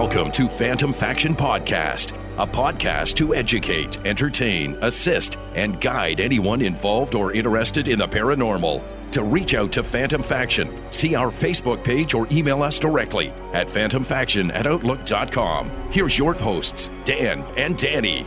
[0.00, 7.16] Welcome to Phantom Faction Podcast, a podcast to educate, entertain, assist, and guide anyone involved
[7.16, 8.80] or interested in the paranormal.
[9.10, 13.66] To reach out to Phantom Faction, see our Facebook page or email us directly at
[13.66, 15.68] phantomfaction at outlook.com.
[15.90, 18.24] Here's your hosts, Dan and Danny.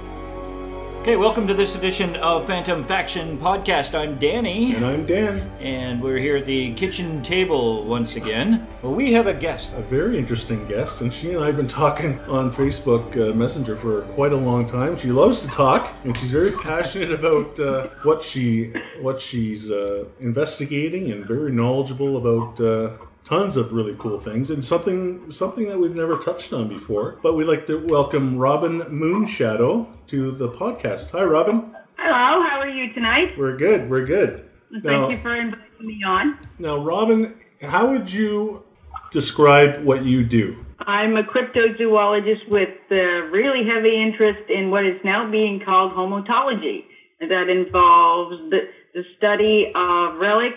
[1.01, 3.99] Okay, welcome to this edition of Phantom Faction Podcast.
[3.99, 4.75] I'm Danny.
[4.75, 5.49] And I'm Dan.
[5.59, 8.67] And we're here at the kitchen table once again.
[8.83, 9.73] Well, we have a guest.
[9.73, 13.77] A very interesting guest, and she and I have been talking on Facebook uh, Messenger
[13.77, 14.95] for quite a long time.
[14.95, 18.71] She loves to talk, and she's very passionate about uh, what she
[19.01, 24.63] what she's uh, investigating, and very knowledgeable about uh, tons of really cool things and
[24.63, 27.19] something something that we've never touched on before.
[27.21, 31.11] But we'd like to welcome Robin Moonshadow to the podcast.
[31.11, 31.75] Hi, Robin.
[31.97, 32.43] Hello.
[32.49, 33.37] How are you tonight?
[33.37, 33.89] We're good.
[33.89, 34.49] We're good.
[34.71, 36.39] Thank now, you for inviting me on.
[36.57, 38.63] Now, Robin, how would you
[39.11, 40.65] describe what you do?
[40.79, 46.85] I'm a cryptozoologist with a really heavy interest in what is now being called hominology.
[47.19, 48.61] That involves the,
[48.95, 50.53] the study of relic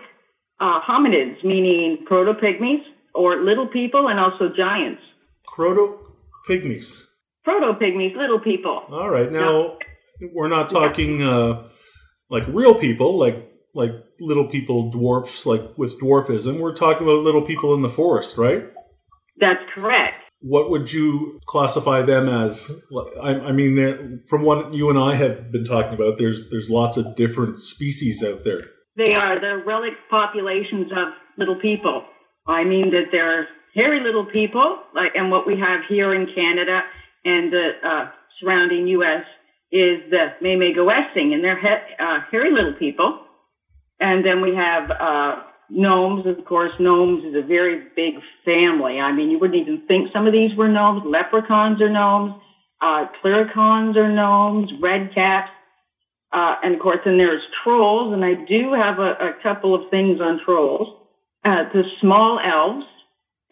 [0.60, 2.82] uh, hominids, meaning proto pygmies
[3.14, 5.02] or little people, and also giants.
[5.54, 5.98] Proto
[6.48, 7.04] pygmies.
[7.44, 8.82] Proto pygmies, little people.
[8.90, 9.76] All right, now
[10.20, 10.28] yeah.
[10.32, 11.68] we're not talking uh,
[12.30, 16.60] like real people, like like little people, dwarfs, like with dwarfism.
[16.60, 18.64] We're talking about little people in the forest, right?
[19.38, 20.24] That's correct.
[20.40, 22.70] What would you classify them as?
[23.20, 26.96] I, I mean, from what you and I have been talking about, there's there's lots
[26.96, 28.62] of different species out there.
[28.96, 32.04] They are the relic populations of little people.
[32.46, 36.82] I mean that they're hairy little people, like, and what we have here in Canada
[37.24, 39.24] and the uh, surrounding U.S.
[39.72, 43.20] is the Meimegoessing, and they're he- uh, hairy little people.
[43.98, 46.72] And then we have uh, gnomes, of course.
[46.78, 48.14] Gnomes is a very big
[48.44, 49.00] family.
[49.00, 51.02] I mean, you wouldn't even think some of these were gnomes.
[51.06, 52.34] Leprechauns are gnomes.
[52.80, 54.70] Uh, Cluricauns are gnomes.
[54.80, 55.50] Red caps.
[56.34, 59.88] Uh, and of course, then there's trolls, and I do have a, a couple of
[59.90, 60.88] things on trolls.
[61.44, 62.86] Uh, the small elves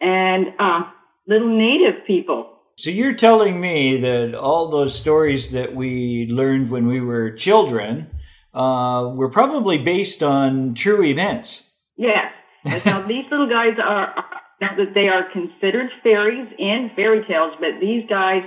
[0.01, 0.81] and uh,
[1.27, 2.49] little native people.
[2.75, 8.09] So you're telling me that all those stories that we learned when we were children
[8.53, 11.71] uh, were probably based on true events.
[11.95, 12.33] Yes.
[12.85, 14.25] now these little guys are, are
[14.59, 18.43] that they are considered fairies in fairy tales, but these guys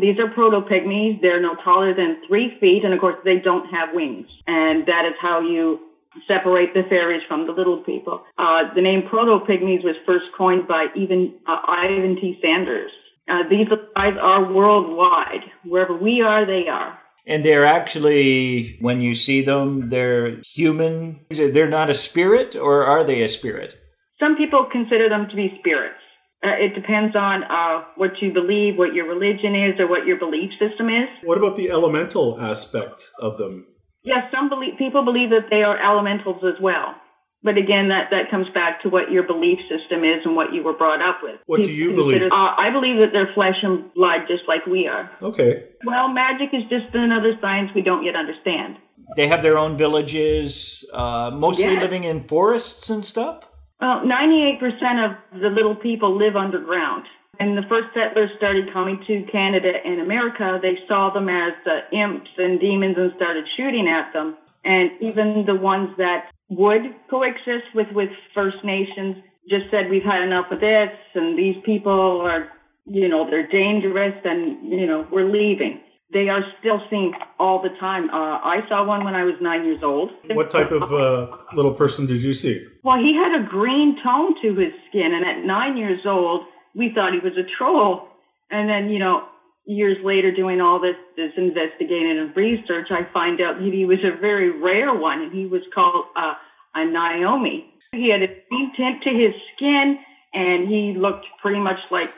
[0.00, 1.20] these are proto pygmies.
[1.20, 4.26] They're no taller than three feet, and of course, they don't have wings.
[4.46, 5.80] And that is how you
[6.26, 8.24] separate the fairies from the little people.
[8.38, 12.38] Uh, the name proto pygmies was first coined by even uh, Ivan T.
[12.42, 12.90] Sanderson.
[13.28, 15.42] Uh, these guys are worldwide.
[15.64, 16.98] Wherever we are, they are.
[17.26, 21.26] And they're actually, when you see them, they're human.
[21.30, 23.76] They're not a spirit, or are they a spirit?
[24.20, 25.98] Some people consider them to be spirits.
[26.46, 30.16] Uh, it depends on uh, what you believe, what your religion is, or what your
[30.16, 31.08] belief system is.
[31.24, 33.66] What about the elemental aspect of them?
[34.04, 36.94] Yes, some believe, people believe that they are elementals as well.
[37.42, 40.62] But again, that, that comes back to what your belief system is and what you
[40.62, 41.40] were brought up with.
[41.46, 42.22] What people do you believe?
[42.22, 45.10] Uh, I believe that they're flesh and blood, just like we are.
[45.22, 45.64] Okay.
[45.84, 48.76] Well, magic is just another science we don't yet understand.
[49.16, 51.82] They have their own villages, uh, mostly yes.
[51.82, 53.48] living in forests and stuff?
[53.80, 54.62] Well, 98%
[55.04, 57.04] of the little people live underground.
[57.38, 61.94] And the first settlers started coming to Canada and America, they saw them as uh,
[61.94, 64.36] imps and demons and started shooting at them.
[64.64, 69.16] And even the ones that would coexist with, with First Nations
[69.50, 72.48] just said, we've had enough of this and these people are,
[72.86, 75.80] you know, they're dangerous and, you know, we're leaving
[76.12, 78.08] they are still seen all the time.
[78.10, 80.10] Uh, I saw one when I was nine years old.
[80.30, 82.64] What type of uh, little person did you see?
[82.84, 86.42] Well, he had a green tone to his skin, and at nine years old,
[86.74, 88.08] we thought he was a troll.
[88.50, 89.24] And then, you know,
[89.66, 93.98] years later, doing all this this investigating and research, I find out that he was
[94.04, 96.34] a very rare one, and he was called uh,
[96.74, 97.72] a Naomi.
[97.92, 99.98] He had a green tint to his skin,
[100.32, 102.12] and he looked pretty much like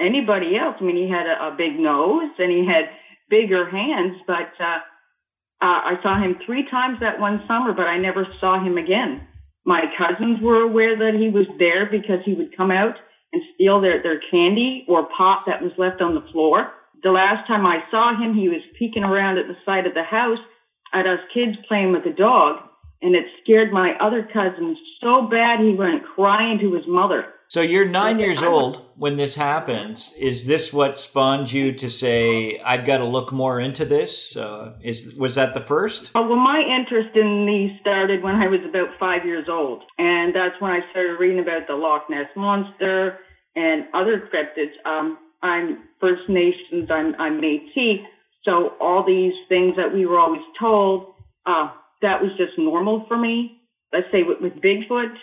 [0.00, 0.76] anybody else.
[0.80, 2.88] I mean, he had a, a big nose, and he had
[3.28, 4.80] bigger hands, but uh,
[5.62, 9.26] uh, I saw him three times that one summer, but I never saw him again.
[9.64, 12.96] My cousins were aware that he was there because he would come out
[13.32, 16.70] and steal their, their candy or pop that was left on the floor.
[17.02, 20.04] The last time I saw him, he was peeking around at the side of the
[20.04, 20.38] house
[20.92, 22.62] at us kids playing with the dog,
[23.02, 27.26] and it scared my other cousins so bad he went crying to his mother.
[27.54, 30.12] So you're nine years old when this happens.
[30.18, 34.36] Is this what spawned you to say, "I've got to look more into this"?
[34.36, 36.10] Uh, is was that the first?
[36.16, 40.34] Uh, well, my interest in these started when I was about five years old, and
[40.34, 43.20] that's when I started reading about the Loch Ness monster
[43.54, 44.74] and other cryptids.
[44.84, 48.02] Um, I'm First Nations, I'm, I'm Métis.
[48.42, 51.14] So all these things that we were always told,
[51.46, 51.68] uh,
[52.02, 53.60] that was just normal for me.
[53.92, 55.14] Let's say with, with Bigfoot,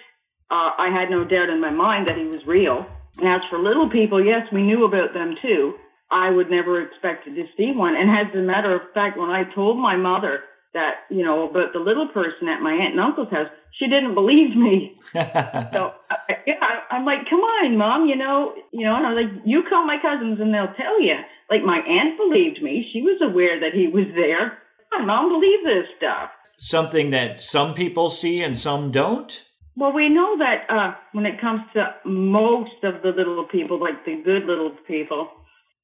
[0.52, 2.86] uh, I had no doubt in my mind that he was real.
[3.18, 5.76] And as for little people, yes, we knew about them too.
[6.12, 7.96] I would never expect to see one.
[7.96, 10.44] And as a matter of fact, when I told my mother
[10.74, 13.48] that, you know, about the little person at my aunt and uncle's house,
[13.80, 14.96] she didn't believe me.
[15.14, 16.16] so uh,
[16.46, 16.56] yeah,
[16.90, 19.86] I'm like, come on, mom, you know, you know, and I was like, you call
[19.86, 21.16] my cousins and they'll tell you.
[21.50, 24.58] Like my aunt believed me; she was aware that he was there.
[24.92, 26.30] My mom believed this stuff.
[26.58, 29.44] Something that some people see and some don't.
[29.76, 34.06] Well, we know that uh, when it comes to most of the little people, like
[34.06, 35.30] the good little people,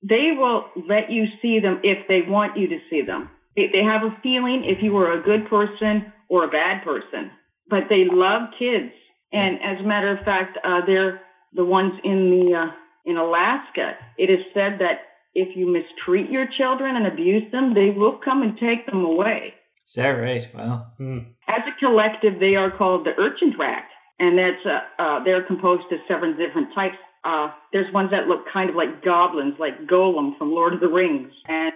[0.03, 3.29] they will let you see them if they want you to see them.
[3.55, 7.31] They, they have a feeling if you were a good person or a bad person,
[7.69, 8.91] but they love kids.
[9.31, 11.21] And as a matter of fact, uh, they're
[11.53, 12.71] the ones in the uh,
[13.05, 13.93] in Alaska.
[14.17, 14.99] It is said that
[15.33, 19.53] if you mistreat your children and abuse them, they will come and take them away.
[19.87, 20.45] Is that right?
[20.53, 21.19] Well, Hmm.
[21.47, 23.87] As a collective, they are called the Ircenrraat,
[24.19, 26.97] and that's uh, uh, they're composed of seven different types.
[27.23, 30.87] Uh, there's ones that look kind of like goblins, like Gollum from Lord of the
[30.89, 31.73] Rings, and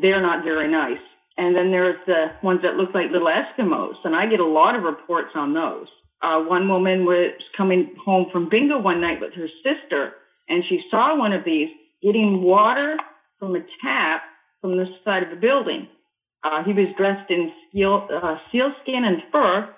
[0.00, 1.00] they're not very nice.
[1.36, 4.74] And then there's the ones that look like little Eskimos, and I get a lot
[4.76, 5.88] of reports on those.
[6.22, 10.12] Uh, one woman was coming home from bingo one night with her sister,
[10.48, 11.68] and she saw one of these
[12.02, 12.96] getting water
[13.38, 14.22] from a tap
[14.60, 15.88] from the side of the building.
[16.44, 18.36] Uh, he was dressed in seal, uh,
[18.86, 19.74] and fur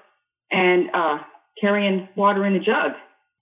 [0.50, 1.18] and uh,
[1.60, 2.92] carrying water in a jug.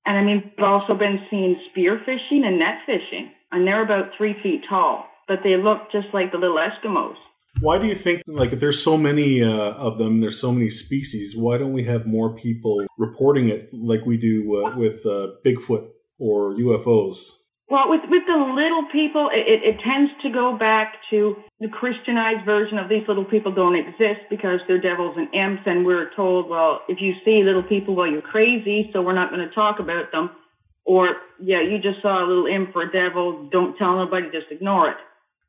[0.07, 4.11] And I mean, we've also been seeing spear fishing and net fishing, and they're about
[4.19, 7.15] three feet tall, but they look just like the little Eskimos.
[7.61, 10.69] Why do you think, like, if there's so many uh, of them, there's so many
[10.69, 15.29] species, why don't we have more people reporting it like we do uh, with uh,
[15.47, 15.89] Bigfoot
[16.19, 17.44] or UFOs?
[17.69, 21.69] Well, with with the little people, it, it, it tends to go back to the
[21.69, 26.11] Christianized version of these little people don't exist because they're devils and imps, and we're
[26.15, 29.55] told, well, if you see little people, well, you're crazy, so we're not going to
[29.55, 30.31] talk about them.
[30.85, 34.51] Or, yeah, you just saw a little imp or a devil, don't tell nobody, just
[34.51, 34.97] ignore it.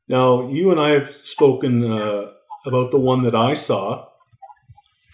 [0.08, 2.30] Now, you and I have spoken uh,
[2.64, 4.06] about the one that I saw,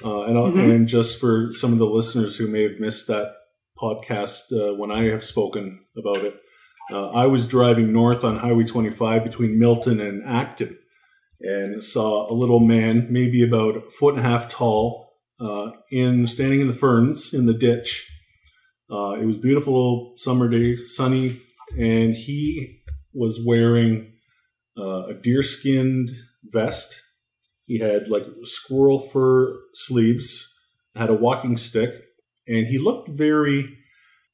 [0.05, 0.75] uh, and, Mhm.
[0.75, 3.35] and just for some of the listeners who may have missed that
[3.77, 6.41] podcast uh, when I have spoken about it,
[6.93, 10.77] uh, I was driving north on Highway 25 between Milton and Acton,
[11.41, 16.27] and saw a little man, maybe about a foot and a half tall, uh, in
[16.27, 18.09] standing in the ferns in the ditch.
[18.91, 21.41] Uh, it was beautiful summer day, sunny,
[21.79, 22.83] and he
[23.15, 24.13] was wearing
[24.79, 26.11] uh, a deer-skinned
[26.45, 27.01] vest.
[27.65, 30.47] He had like squirrel fur sleeves,
[30.95, 31.95] had a walking stick,
[32.47, 33.79] and he looked very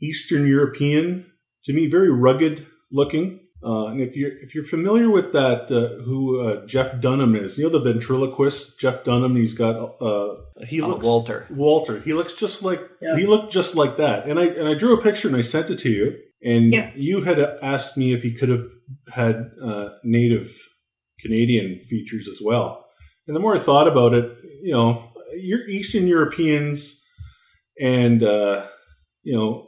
[0.03, 1.31] Eastern European
[1.65, 3.41] to me, very rugged looking.
[3.61, 7.59] Uh, and if you're if you're familiar with that, uh, who uh, Jeff Dunham is,
[7.59, 9.35] you know the ventriloquist Jeff Dunham.
[9.35, 11.47] He's got uh, he uh, looks Walter.
[11.51, 12.01] Walter.
[12.01, 13.17] He looks just like Yeah.
[13.17, 14.29] he looked just like that.
[14.29, 16.17] And I and I drew a picture and I sent it to you.
[16.41, 16.93] And Yeah.
[16.95, 18.67] you had asked me if he could have
[19.13, 20.53] had uh, native
[21.21, 22.87] Canadian features as well.
[23.27, 24.31] And the more I thought about it,
[24.63, 27.03] you know, you're Eastern Europeans
[27.81, 28.67] and uh,
[29.25, 29.68] you know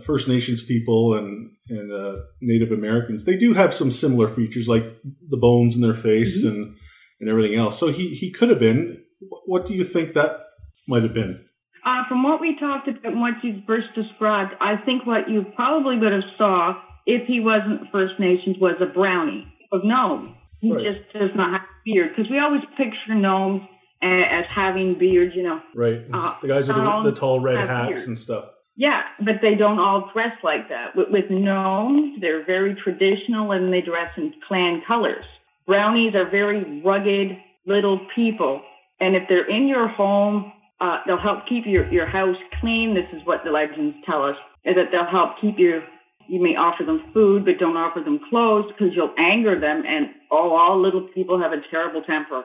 [0.00, 4.84] First Nations people and and uh, Native Americans, they do have some similar features, like
[5.28, 6.74] the bones in their face and
[7.20, 7.78] and everything else.
[7.78, 9.02] So he he could have been.
[9.46, 10.38] What do you think that
[10.86, 11.44] might have been?
[11.84, 15.44] Uh, from what we talked about and what you first described, I think what you
[15.56, 16.74] probably would have saw
[17.06, 20.34] if he wasn't First Nations was a brownie of gnome.
[20.60, 20.84] He Right.
[20.84, 23.62] just does not have a beard because we always picture gnomes
[24.02, 25.60] as having beards, you know.
[25.74, 28.06] Right, Uh, the guys with the, the tall red hats beards.
[28.08, 28.44] and stuff.
[28.78, 30.94] Yeah, but they don't all dress like that.
[30.94, 35.24] With, with gnomes, they're very traditional and they dress in clan colors.
[35.66, 38.62] Brownies are very rugged little people.
[39.00, 42.94] And if they're in your home, uh, they'll help keep your, your house clean.
[42.94, 45.82] This is what the legends tell us, is that they'll help keep your,
[46.28, 49.82] you may offer them food, but don't offer them clothes because you'll anger them.
[49.84, 52.44] And oh, all little people have a terrible temper.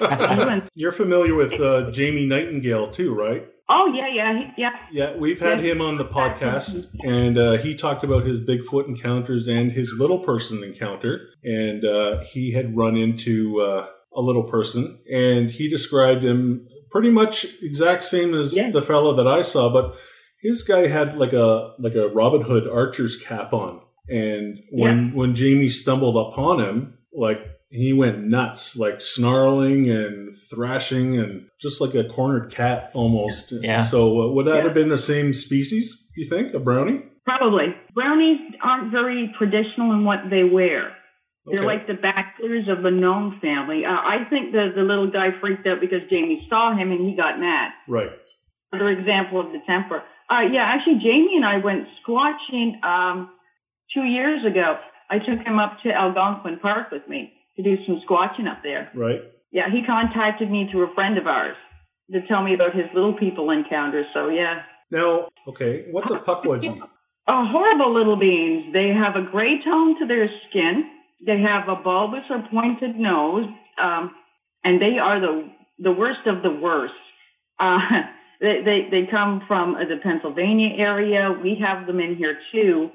[0.74, 3.46] You're familiar with uh, Jamie Nightingale too, right?
[3.70, 4.70] oh, yeah, yeah, yeah.
[4.92, 5.72] Yeah, we've had Yeah.
[5.72, 10.18] him on the podcast, and uh, he talked about his Bigfoot encounters and his little
[10.18, 11.20] person encounter.
[11.42, 17.08] And uh, he had run into uh, a little person, and he described him pretty
[17.10, 18.70] much exact same as Yeah.
[18.70, 19.96] the fellow that I saw, but
[20.42, 25.34] his guy had like a like a Robin Hood archer's cap on, and when when
[25.34, 27.38] Jamie stumbled upon him, like
[27.70, 33.52] he went nuts, like snarling and thrashing, and just like a cornered cat almost.
[33.62, 33.82] Yeah.
[33.82, 34.62] So uh, would that Yeah.
[34.64, 36.08] have been the same species?
[36.16, 37.02] You think a brownie?
[37.24, 37.74] Probably.
[37.94, 40.92] Brownies aren't very traditional in what they wear.
[41.46, 41.66] They're Okay.
[41.66, 43.84] like the Baxters of the gnome family.
[43.84, 47.16] Uh, I think the, the little guy freaked out because Jamie saw him and he
[47.16, 47.72] got mad.
[47.88, 48.10] Right.
[48.72, 50.02] Another example of the temper.
[50.30, 53.30] Uh, yeah, actually, Jamie and I went squatching um,
[53.92, 54.78] two years ago.
[55.10, 58.90] I took him up to Algonquin Park with me to do some squatching up there.
[58.94, 59.22] Right.
[59.50, 61.56] Yeah, he contacted me through a friend of ours
[62.10, 64.06] to tell me about his little people encounters.
[64.12, 64.62] So, yeah.
[64.90, 66.80] Now, okay, what's a pukwudgie?
[67.26, 68.72] a horrible little beings.
[68.72, 70.84] They have a gray tone to their skin.
[71.24, 73.46] They have a bulbous or pointed nose,
[73.82, 74.10] um,
[74.62, 76.94] and they are the the worst of the worst.
[77.58, 77.78] Uh,
[78.40, 81.34] they, they they come from the Pennsylvania area.
[81.42, 82.90] We have them in here too,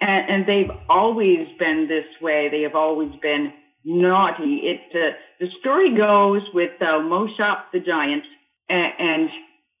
[0.00, 2.48] and, and they've always been this way.
[2.50, 3.52] They have always been
[3.84, 4.60] naughty.
[4.64, 8.24] It uh, the story goes with uh, Moshop the giant
[8.68, 9.30] and, and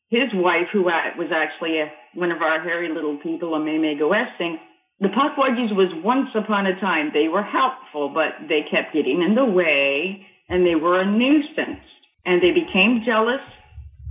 [0.08, 4.58] his wife, who was actually a, one of our hairy little people, a Maymago Westing,
[5.00, 7.10] the Puckwudgies was once upon a time.
[7.12, 11.82] They were helpful, but they kept getting in the way, and they were a nuisance.
[12.24, 13.42] And they became jealous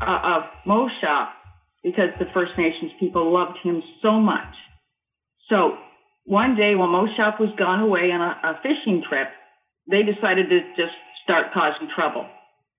[0.02, 1.30] uh, of Moshop
[1.82, 4.54] because the First Nations people loved him so much.
[5.48, 5.78] So
[6.26, 9.28] one day, while Moshop was gone away on a, a fishing trip,
[9.90, 12.28] they decided to just start causing trouble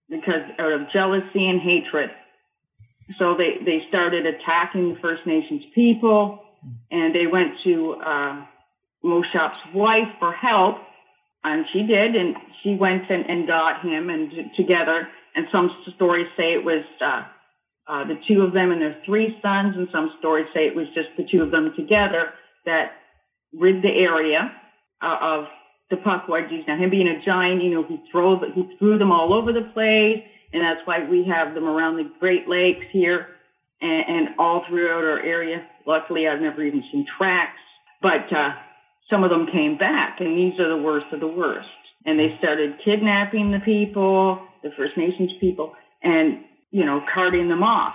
[0.08, 2.10] because out of jealousy and hatred.
[3.18, 6.44] So they, they started attacking the First Nations people,
[6.90, 8.44] and they went to uh,
[9.04, 10.76] Moshop's wife for help,
[11.44, 15.08] and she did, and she went and, and got him and together.
[15.34, 17.22] And some stories say it was uh,
[17.88, 20.86] uh, the two of them and their three sons, and some stories say it was
[20.94, 22.30] just the two of them together
[22.64, 22.92] that
[23.52, 24.52] rid the area
[25.02, 25.44] uh, of
[25.92, 26.66] the Puckwudgies.
[26.66, 29.70] Now, him being a giant, you know, he threw he threw them all over the
[29.72, 33.28] place, and that's why we have them around the Great Lakes here
[33.80, 35.64] and, and all throughout our area.
[35.86, 37.60] Luckily, I've never even seen tracks,
[38.00, 38.50] but uh,
[39.10, 41.68] some of them came back, and these are the worst of the worst.
[42.04, 47.62] And they started kidnapping the people, the First Nations people, and you know, carting them
[47.62, 47.94] off.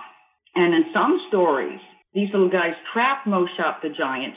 [0.55, 1.79] And in some stories,
[2.13, 4.35] these little guys trapped Moshop the giant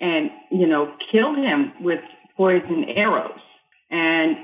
[0.00, 2.00] and, you know, killed him with
[2.38, 3.42] poison arrows.
[3.90, 4.36] And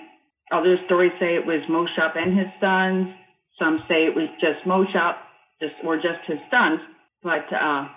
[0.52, 3.14] other stories say it was Moshop and his sons.
[3.58, 5.16] Some say it was just Moshop,
[5.62, 6.80] just or just his sons.
[7.22, 7.88] But uh,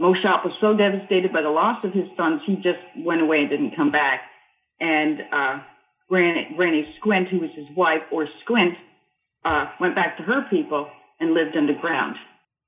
[0.00, 3.50] Moshop was so devastated by the loss of his sons, he just went away and
[3.50, 4.20] didn't come back.
[4.78, 5.60] And uh,
[6.08, 8.76] Granny, Granny Squannit, who was his wife, or Squannit,
[9.44, 12.16] uh, went back to her people and lived underground.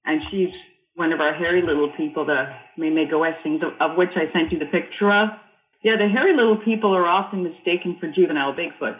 [0.05, 0.51] And she's
[0.95, 2.47] one of our hairy little people, the
[2.79, 5.29] Maymago Westings, of, of which I sent you the picture of.
[5.83, 8.99] Yeah, the hairy little people are often mistaken for juvenile Bigfoot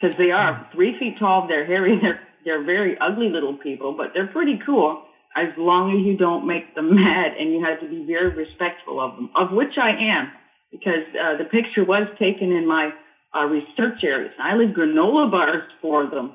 [0.00, 1.46] because they are three feet tall.
[1.48, 1.98] They're hairy.
[2.02, 5.02] They're they're very ugly little people, but they're pretty cool
[5.34, 9.00] as long as you don't make them mad and you have to be very respectful
[9.00, 10.30] of them, of which I am
[10.70, 12.90] because uh, the picture was taken in my
[13.34, 14.32] uh, research areas.
[14.38, 16.32] I leave granola bars for them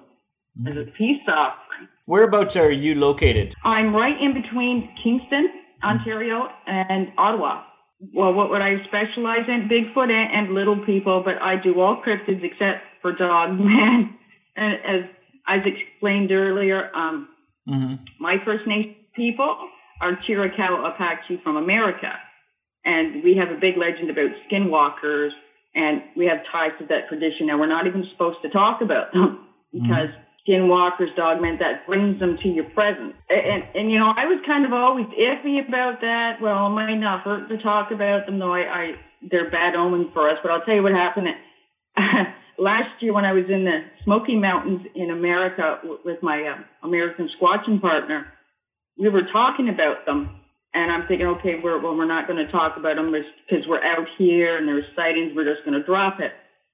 [0.66, 1.88] as a peace offering.
[2.06, 3.54] Whereabouts are you located?
[3.64, 5.50] I'm right in between Kingston,
[5.84, 7.64] Ontario, and Ottawa.
[8.14, 9.68] Well, what would I specialize in?
[9.70, 14.16] Bigfoot and, and little people, but I do all cryptids except for dog man.
[14.56, 15.10] And as
[15.48, 17.30] I explained earlier, um,
[17.68, 19.70] hmm my First Nation people
[20.02, 22.12] are Chiricahua Apache from America.
[22.86, 25.30] And we have a big legend about skinwalkers,
[25.76, 27.48] and we have ties to that tradition.
[27.48, 30.10] Now, we're not even supposed to talk about them because
[30.48, 33.14] skinwalkers, dogmen, that brings them to your presence.
[33.30, 36.42] And, and, and, you know, I was kind of always iffy about that.
[36.42, 38.92] Well, it might not hurt to talk about them, though I, I
[39.30, 40.38] they're bad omen for us.
[40.42, 41.28] But I'll tell you what happened.
[42.58, 47.30] Last year, when I was in the Smoky Mountains in America with my uh, American
[47.40, 48.28] squatching partner,
[48.98, 50.36] we were talking about them.
[50.74, 53.84] And I'm thinking, okay, we're, well, we're not going to talk about them because we're
[53.84, 55.32] out here and there's sightings.
[55.36, 56.32] We're just going to drop it.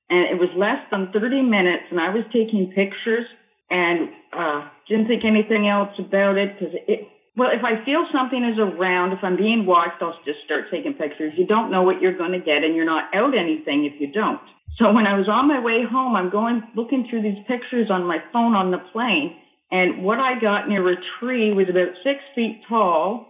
[0.09, 3.25] And it was less than 30 minutes, and I was taking pictures
[3.69, 7.07] and uh, didn't think anything else about it because it.
[7.37, 10.93] Well, if I feel something is around, if I'm being watched, I'll just start taking
[10.93, 11.33] pictures.
[11.35, 14.09] You don't know what you're going to get, and you're not out anything if you
[14.11, 14.39] don't.
[14.77, 18.05] So when I was on my way home, I'm going looking through these pictures on
[18.05, 19.35] my phone on the plane,
[19.71, 23.27] and what I got near a tree was about six feet tall,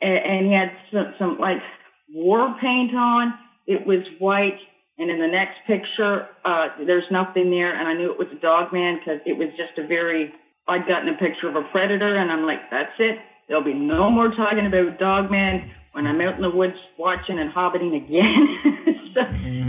[0.00, 1.58] and, and he had some, some like
[2.12, 3.34] war paint on.
[3.66, 4.58] It was white,
[5.00, 8.40] and in the next picture, uh, there's nothing there, and I knew it was a
[8.40, 10.32] dog man because it was just a very.
[10.68, 13.16] I'd gotten a picture of a predator, and I'm like, that's it.
[13.48, 17.38] There'll be no more talking about dog man when I'm out in the woods watching
[17.40, 18.58] and hobbiting again.
[19.14, 19.20] so,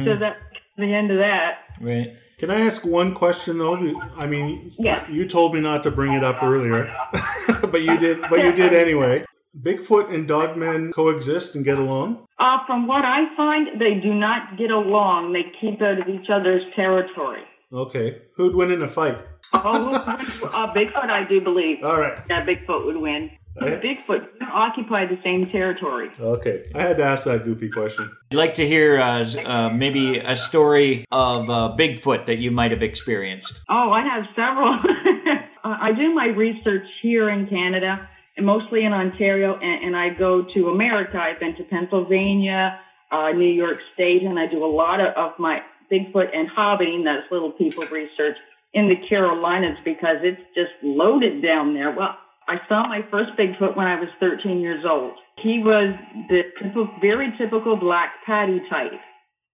[0.06, 0.38] so that's
[0.78, 1.60] the end of that.
[1.80, 2.14] Right.
[2.38, 3.78] Can I ask one question though?
[4.18, 5.10] I mean, Yeah.
[5.10, 6.94] you told me not to bring it up earlier,
[7.62, 8.20] but you did.
[8.30, 9.26] But you did anyway.
[9.60, 12.25] Bigfoot and dogmen coexist and get along?
[12.39, 15.34] Uh, from what I find, they do not get along.
[15.34, 17.43] They keep out of each other's territory.
[17.74, 18.22] Okay.
[18.36, 19.17] Who'd win in a fight?
[19.53, 21.84] Oh, uh, Bigfoot, I do believe.
[21.84, 22.20] All right.
[22.29, 23.31] Yeah, Bigfoot would win.
[23.62, 23.96] Okay.
[24.10, 26.10] Bigfoot occupy the same territory.
[26.20, 26.70] Okay.
[26.74, 28.10] I had to ask that goofy question.
[28.31, 32.72] I'd like to hear uh, uh, maybe a story of uh, Bigfoot that you might
[32.72, 33.60] have experienced.
[33.70, 34.79] Oh, I have several.
[35.63, 38.08] Uh, I do my research here in Canada, and
[38.40, 41.18] mostly in Ontario, and, and I go to America.
[41.18, 42.80] I've been to Pennsylvania,
[43.12, 45.62] uh, New York State, and I do a lot of, of my
[45.92, 48.38] Bigfoot and hobbying, that's little people research,
[48.74, 51.92] in the Carolinas because it's just loaded down there.
[51.92, 52.16] Well,
[52.48, 55.14] I saw my first Bigfoot when I was 13 years old.
[55.44, 55.94] He was
[56.30, 58.94] the typical, very typical black patty type.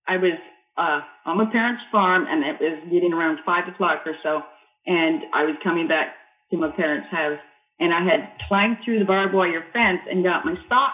[0.08, 0.38] I was
[0.78, 4.44] uh, on my parents' farm, and it was getting around five o'clock or so
[4.88, 6.16] and I was coming back
[6.50, 7.38] to my parents' house,
[7.80, 10.94] and I had climbed through the barbed wire fence and got my stock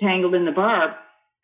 [0.00, 0.92] tangled in the barb.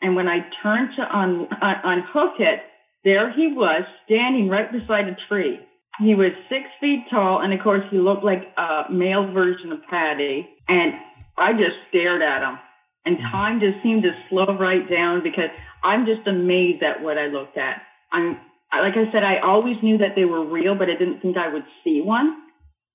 [0.00, 2.60] And when I turned to un- un- unhook it,
[3.04, 5.58] there he was standing right beside a tree.
[6.00, 9.78] He was six feet tall, and of course, he looked like a male version of
[9.88, 10.48] Patty.
[10.68, 10.94] And
[11.38, 12.58] I just stared at him,
[13.04, 15.50] and time just seemed to slow right down because
[15.84, 17.82] I'm just amazed at what I looked at.
[18.12, 18.38] I'm
[18.72, 21.52] like I said, I always knew that they were real, but I didn't think I
[21.52, 22.42] would see one.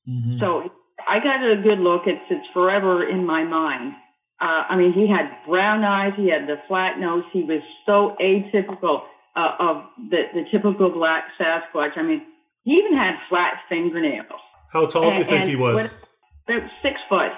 [0.07, 0.39] Mm-hmm.
[0.39, 0.71] So
[1.07, 2.03] I got a good look.
[2.05, 3.93] It's it's forever in my mind.
[4.41, 6.13] Uh, I mean, he had brown eyes.
[6.15, 7.23] He had the flat nose.
[7.33, 9.01] He was so atypical
[9.35, 11.97] uh, of the the typical black Sasquatch.
[11.97, 12.21] I mean,
[12.63, 14.27] he even had flat fingernails.
[14.71, 15.75] How tall do you think he was?
[15.75, 17.31] What, about six foot.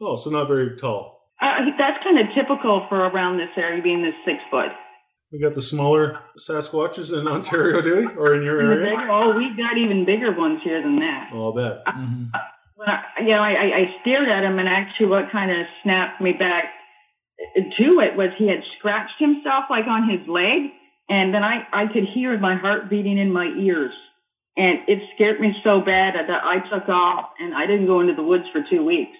[0.00, 1.20] Oh, so not very tall.
[1.40, 4.70] Uh, that's kind of typical for around this area, being this six foot.
[5.32, 8.06] We got the smaller Sasquatches in Ontario, do we?
[8.14, 8.90] Or in your area?
[8.90, 11.30] Big, oh, we've got even bigger ones here than that.
[11.32, 11.84] Oh, I'll bet.
[11.86, 12.24] Mm-hmm.
[13.20, 16.64] You know, I, I stared at him, and actually, what kind of snapped me back
[17.54, 20.70] to it was he had scratched himself like on his leg,
[21.08, 23.92] and then I, I could hear my heart beating in my ears.
[24.56, 28.14] And it scared me so bad that I took off and I didn't go into
[28.14, 29.16] the woods for two weeks.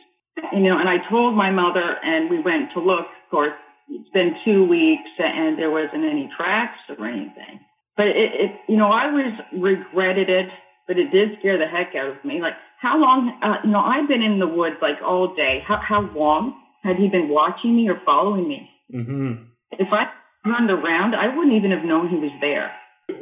[0.53, 3.07] You know, and I told my mother, and we went to look.
[3.07, 3.53] Of course,
[3.89, 7.61] it's been two weeks and there wasn't any tracks or anything.
[7.97, 10.47] But it, it you know, I was regretted it,
[10.87, 12.41] but it did scare the heck out of me.
[12.41, 15.63] Like, how long, uh, you know, I've been in the woods like all day.
[15.67, 18.69] How, how long had he been watching me or following me?
[18.93, 19.45] Mm-hmm.
[19.79, 20.07] If I
[20.45, 22.73] turned around, I wouldn't even have known he was there.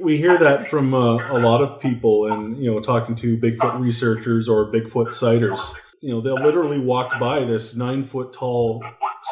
[0.00, 3.80] We hear that from uh, a lot of people, and you know, talking to Bigfoot
[3.80, 5.74] researchers or Bigfoot sighters.
[6.00, 8.82] You know, they'll literally walk by this nine foot tall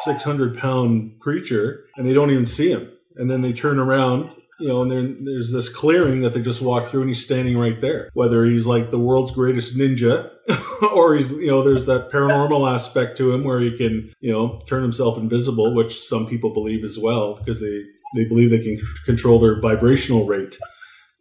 [0.03, 2.91] 600 pound creature and they don't even see him.
[3.15, 6.61] And then they turn around, you know, and then there's this clearing that they just
[6.61, 8.09] walk through and he's standing right there.
[8.13, 10.31] Whether he's like the world's greatest ninja
[10.93, 14.59] or he's, you know, there's that paranormal aspect to him where he can, you know,
[14.67, 17.83] turn himself invisible, which some people believe as well because they,
[18.15, 20.57] they believe they can control their vibrational rate.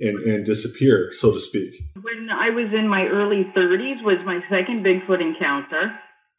[0.01, 1.72] And, and disappear, so to speak.
[2.01, 5.90] When I was in my early 30s was my second Bigfoot encounter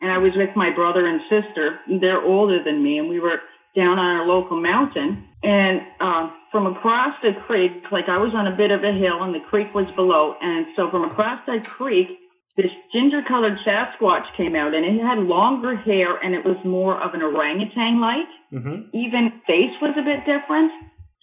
[0.02, 1.80] and I was with my brother and sister.
[2.00, 3.40] They're older than me, and we were
[3.76, 5.26] down on our local mountain.
[5.41, 9.23] And uh, from across the creek, like I was on a bit of a hill,
[9.23, 10.36] and the creek was below.
[10.41, 12.08] And so from across that creek,
[12.58, 17.13] this ginger-colored Sasquatch came out, and it had longer hair, and it was more of
[17.13, 18.28] an orangutan-like.
[18.52, 18.97] Mm-hmm.
[18.97, 20.71] Even face was a bit different,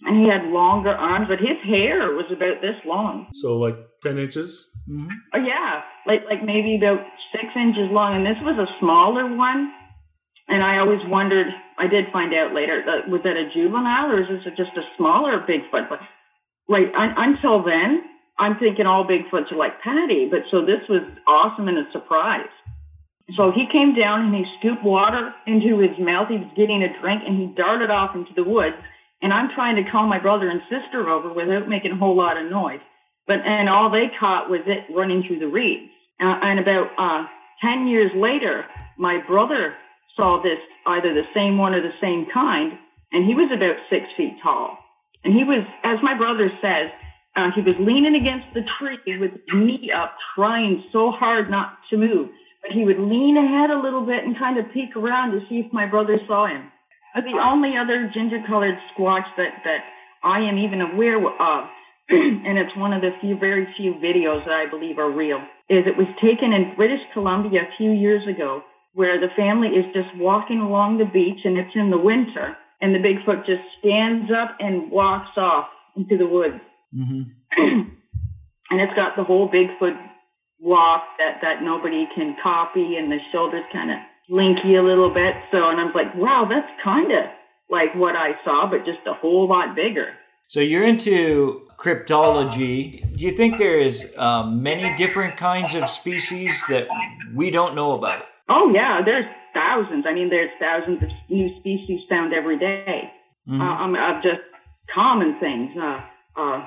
[0.01, 3.27] and he had longer arms, but his hair was about this long.
[3.33, 4.65] So like ten inches.
[4.89, 5.09] Mm-hmm.
[5.35, 9.71] Oh yeah, like like maybe about six inches long, and this was a smaller one.
[10.47, 11.47] And I always wondered.
[11.77, 14.81] I did find out later that was that a juvenile or is this just a
[14.97, 15.89] smaller Bigfoot?
[15.89, 15.99] But
[16.69, 18.03] un, until then,
[18.39, 20.27] I'm thinking all Bigfoots are like Patty.
[20.29, 22.49] But so this was awesome and a surprise.
[23.35, 26.29] So he came down and he scooped water into his mouth.
[26.29, 28.75] He was getting a drink and he darted off into the woods.
[29.21, 32.37] And I'm trying to call my brother and sister over without making a whole lot
[32.37, 32.79] of noise.
[33.27, 35.91] But and all they caught was it running through the reeds.
[36.19, 37.27] Uh, and about uh,
[37.61, 38.65] ten years later,
[38.97, 39.75] my brother
[40.17, 42.73] saw this either the same one or the same kind,
[43.13, 44.77] and he was about six feet tall.
[45.23, 46.91] And he was, as my brother says,
[47.35, 51.77] uh, he was leaning against the tree with his knee up, trying so hard not
[51.91, 52.29] to move.
[52.61, 55.61] But he would lean ahead a little bit and kind of peek around to see
[55.61, 56.71] if my brother saw him.
[57.15, 59.81] The only other ginger-colored squatch that that
[60.23, 61.65] I am even aware of
[62.09, 65.79] and it's one of the few, very few videos that I believe are real, is
[65.79, 68.63] it was taken in British Columbia a few years ago
[68.97, 72.95] where the family is just walking along the beach and it's in the winter and
[72.95, 76.59] the Bigfoot just stands up and walks off into the woods.
[76.95, 77.21] Mm-hmm.
[78.71, 79.95] and it's got the whole Bigfoot
[80.59, 85.35] walk that, that nobody can copy and the shoulders kind of slinky a little bit.
[85.51, 87.25] So, and I'm like, wow, that's kind of
[87.69, 90.13] like what I saw, but just a whole lot bigger.
[90.47, 93.15] So you're into cryptology.
[93.15, 96.87] Do you think there is um, many different kinds of species that
[97.35, 98.23] we don't know about?
[98.49, 100.05] Oh yeah, there's thousands.
[100.07, 103.11] I mean, there's thousands of new species found every day.
[103.47, 103.61] Mhm.
[103.61, 104.41] Uh, um, of just
[104.93, 105.71] common things.
[105.77, 106.01] Uh,
[106.35, 106.65] uh,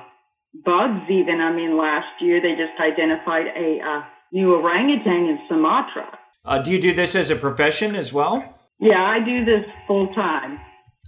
[0.65, 1.39] bugs, even.
[1.39, 6.17] I mean, last year they just identified a uh, new orangutan in Sumatra.
[6.43, 8.57] Uh, do you do this as a profession as well?
[8.79, 10.59] Yeah, I do this full time.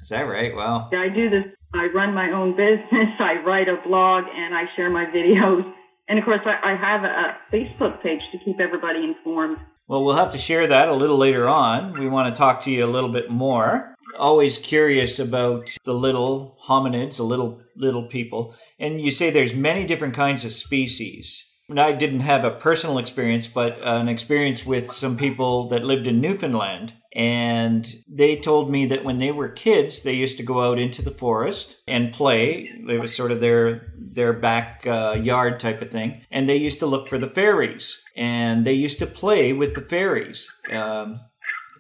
[0.02, 0.56] Is that right?
[0.56, 0.90] Wow.
[0.94, 1.46] I do this.
[1.74, 3.10] I run my own business.
[3.20, 5.64] I write a blog and I share my videos.
[6.08, 9.58] And of course, I, I have a, a Facebook page to keep everybody informed.
[9.88, 12.00] Well, we'll have to share that a little later on.
[12.00, 13.96] We want to talk to you a little bit more.
[14.17, 18.56] Always curious about the little hominids, the little little people.
[18.80, 21.53] And you say there's many different kinds of species.
[21.69, 26.19] I didn't have a personal experience, but an experience with some people that lived in
[26.19, 26.93] Newfoundland.
[27.15, 31.02] And they told me that when they were kids, they used to go out into
[31.02, 32.69] the forest and play.
[32.89, 36.26] It was sort of their their backyard uh, type of thing.
[36.32, 39.82] And they used to look for the fairies, and they used to play with the
[39.82, 40.52] fairies.
[40.71, 41.19] Um,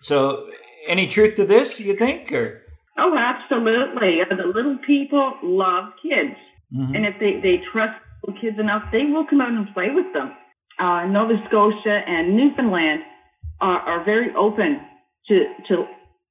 [0.01, 0.47] so,
[0.87, 1.79] any truth to this?
[1.79, 2.61] You think, or
[2.97, 4.21] Oh, absolutely.
[4.21, 6.35] Uh, The little people love kids.
[6.75, 6.95] Mhm.
[6.95, 7.99] And if they, they trust
[8.31, 10.31] kids enough, they will come out and play with them.
[10.79, 13.01] Uh, Nova Scotia and Newfoundland
[13.59, 14.79] are, are very open
[15.27, 15.35] to,
[15.67, 15.85] to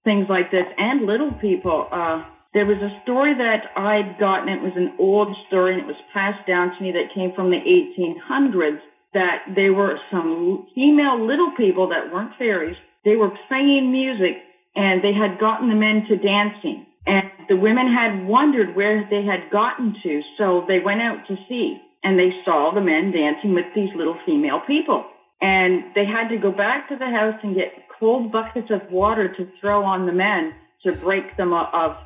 [0.04, 1.88] things like this and little people.
[1.92, 2.24] Uh,
[2.54, 4.48] there was a story that I'd gotten.
[4.48, 7.50] It was an old story and it was passed down to me that came from
[7.50, 8.80] the 1800s
[9.14, 12.76] that there were some female little people that weren't fairies.
[13.04, 14.42] They were playing music
[14.74, 16.86] and they had gotten the men to dancing.
[17.06, 21.36] And the women had wondered where they had gotten to, so they went out to
[21.48, 25.04] see and they saw the men dancing with these little female people.
[25.40, 29.32] And they had to go back to the house and get cold buckets of water
[29.34, 31.96] to throw on the men to break them o- of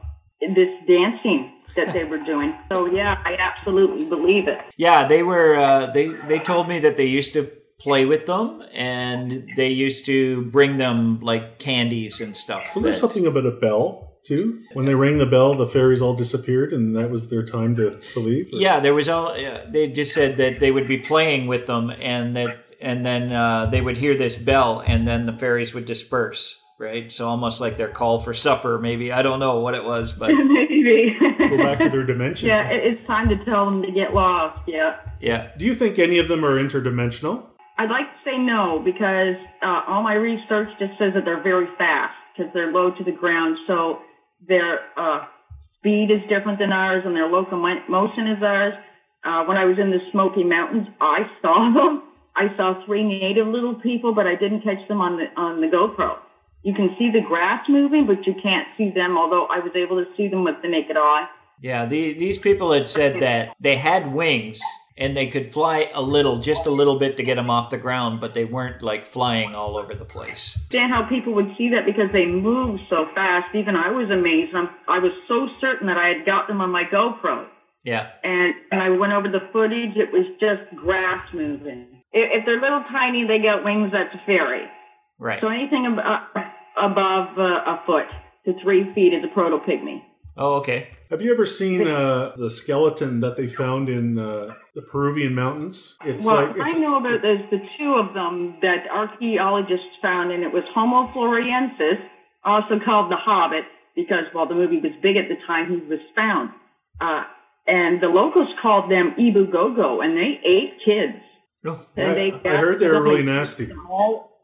[0.54, 2.54] this dancing that they were doing.
[2.70, 4.59] So yeah, I absolutely believe it.
[4.76, 5.56] Yeah, they were.
[5.56, 10.06] Uh, they they told me that they used to play with them, and they used
[10.06, 12.74] to bring them like candies and stuff.
[12.74, 14.62] Was there something about a bell too?
[14.72, 18.00] When they rang the bell, the fairies all disappeared, and that was their time to,
[18.14, 18.46] to leave.
[18.52, 19.36] or- Yeah, there was all.
[19.36, 23.32] Yeah, they just said that they would be playing with them, and that and then
[23.32, 26.62] uh, they would hear this bell, and then the fairies would disperse.
[26.78, 29.10] Right, so almost like their call for supper, maybe.
[29.10, 31.10] I don't know what it was, but Maybe.
[31.38, 32.48] Go back to their dimension.
[32.50, 34.60] yeah, it's time to tell them to get lost.
[34.68, 35.00] Yeah.
[35.18, 35.52] yeah.
[35.56, 37.44] Do you think any of them are interdimensional?
[37.78, 41.66] I'd like to say no because uh, all my research just says that they're very
[41.78, 43.56] fast because they're low to the ground.
[43.66, 44.00] So
[44.46, 45.27] their uh,
[45.79, 48.75] speed is different than ours and their locomotion is ours.
[49.25, 52.03] Uh, when I was in the Smoky Mountains, I saw them.
[52.35, 55.68] I saw three native little people, but I didn't catch them on the on the
[55.68, 56.18] GoPro.
[56.62, 59.16] You can see the grass moving, but you can't see them.
[59.16, 61.29] Although I was able to see them with the naked eye.
[61.62, 64.61] Yeah, the, these people had said that they had wings
[64.98, 67.76] and they could fly a little, just a little bit to get them off the
[67.76, 70.56] ground, but they weren't like flying all over the place.
[70.56, 73.54] understand how people would see that because they move so fast.
[73.54, 74.54] Even I was amazed.
[74.54, 77.46] I'm, I was so certain that I had got them on my GoPro.
[77.85, 82.02] Yeah, And when I went over the footage, it was just grass moving.
[82.11, 84.64] If, if they're little tiny, they got wings, that's a fairy.
[85.20, 85.40] right.
[85.40, 86.40] So anything ab- uh,
[86.82, 88.06] above uh, a foot
[88.46, 90.02] to three feet is a proto pygmy.
[90.37, 90.88] Oh, okay.
[91.11, 95.96] Have you ever seen uh, the skeleton that they found in uh, the Peruvian mountains?
[96.05, 100.33] It's Well, like it's, I know about there's the two of them that archaeologists found,
[100.33, 101.99] and it was Homo floresiensis,
[102.44, 106.01] also called the Hobbit, because well, the movie was big at the time he was
[106.14, 106.51] found.
[107.01, 107.25] Uh,
[107.66, 111.22] and the locals called them Ebu Gogo, and they ate kids.
[111.64, 113.72] Oh, And I, they I heard they were really nasty.
[113.88, 114.38] All,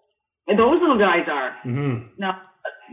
[0.48, 1.54] those little guys are.
[1.62, 2.40] hmm Now,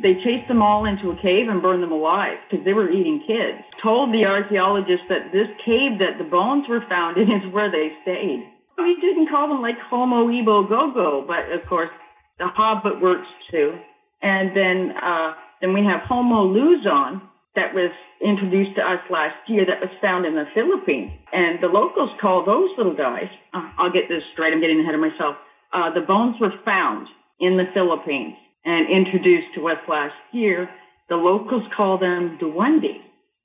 [0.01, 3.23] they chased them all into a cave and burned them alive because they were eating
[3.27, 3.63] kids.
[3.83, 7.91] Told the archaeologists that this cave that the bones were found in is where they
[8.03, 8.47] stayed.
[8.77, 11.89] We didn't call them like Homo Ebu Gogo, but of course
[12.37, 13.77] the Hobbit works too.
[14.21, 17.21] And then, uh, then we have Homo Luzon
[17.55, 17.91] that was
[18.23, 21.11] introduced to us last year that was found in the Philippines.
[21.33, 24.95] And the locals call those little guys, uh, I'll get this straight, I'm getting ahead
[24.95, 25.35] of myself.
[25.73, 27.07] Uh, the bones were found
[27.39, 30.69] in the Philippines and introduced to us last year.
[31.09, 33.01] The locals call them Duwende.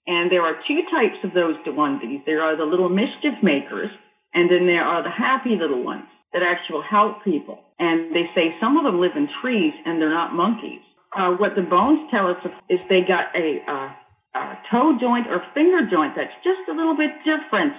[0.06, 2.24] And there are two types of those Duwendes.
[2.26, 3.90] There are the little mischief makers,
[4.34, 7.58] and then there are the happy little ones that actually help people.
[7.78, 10.82] And they say some of them live in trees and they're not monkeys.
[11.16, 12.36] Uh, what the bones tell us
[12.68, 13.90] is they got a, uh,
[14.34, 17.72] a toe joint or finger joint that's just a little bit different.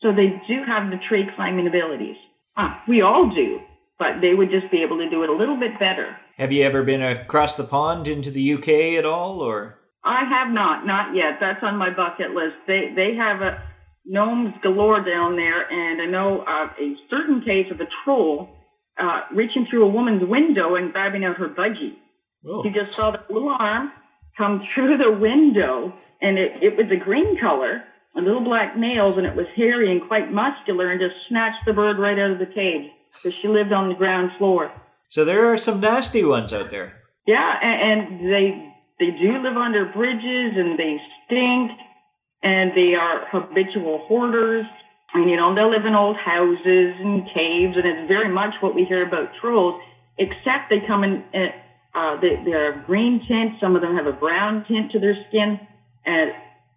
[0.00, 2.16] So they do have the tree climbing abilities.
[2.56, 3.60] Uh, we all do.
[4.00, 6.16] But they would just be able to do it a little bit better.
[6.38, 9.78] Have you ever been across the pond into the UK at all, or?
[10.02, 11.36] I have not, not yet.
[11.38, 12.56] That's on my bucket list.
[12.66, 13.62] They they have a
[14.06, 18.48] gnomes galore down there, and I know of a certain case of a troll
[18.98, 22.00] uh, reaching through a woman's window and grabbing out her budgie.
[22.48, 22.64] Oh.
[22.64, 23.92] You just saw the little arm
[24.38, 27.84] come through the window, and it, it was a green color,
[28.14, 31.74] and little black nails, and it was hairy and quite muscular, and just snatched the
[31.74, 34.72] bird right out of the cage because she lived on the ground floor.
[35.08, 37.02] So there are some nasty ones out there.
[37.26, 40.96] Yeah, and, and they they do live under bridges, and they
[41.26, 41.70] stink,
[42.42, 44.66] and they are habitual hoarders.
[45.12, 48.74] And you know, they'll live in old houses and caves, and it's very much what
[48.74, 49.80] we hear about trolls.
[50.18, 51.24] Except they come in,
[51.94, 53.54] uh, they, they're green tint.
[53.60, 55.58] Some of them have a brown tint to their skin,
[56.06, 56.30] and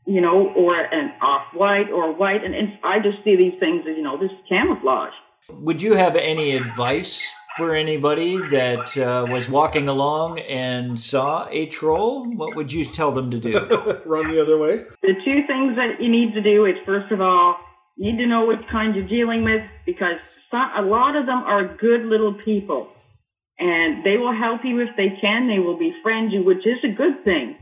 [0.06, 2.44] you know, or an off-white or white.
[2.44, 5.14] And, and I just see these things as you know, this camouflage.
[5.50, 7.26] Would you have any advice
[7.58, 12.26] for anybody that uh, was walking along and saw a troll?
[12.34, 14.02] What would you tell them to do?
[14.06, 14.86] Run the other way.
[15.02, 17.58] The two things that you need to do is first of all,
[17.96, 20.16] you need to know what kind you're dealing with because
[20.50, 22.90] some, a lot of them are good little people
[23.60, 25.48] and they will help you if they can.
[25.48, 27.58] They will befriend you, which is a good thing.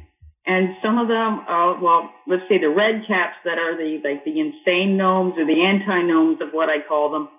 [0.45, 4.25] And some of them, uh, well, let's say the red caps that are the like
[4.25, 7.29] the insane gnomes or the anti gnomes of what I call them.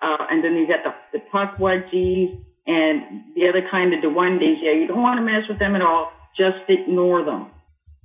[0.00, 4.58] Uh, and then you got the, the pukwudgies and the other kind of duendes.
[4.62, 6.12] Yeah, you don't want to mess with them at all.
[6.36, 7.50] Just ignore them.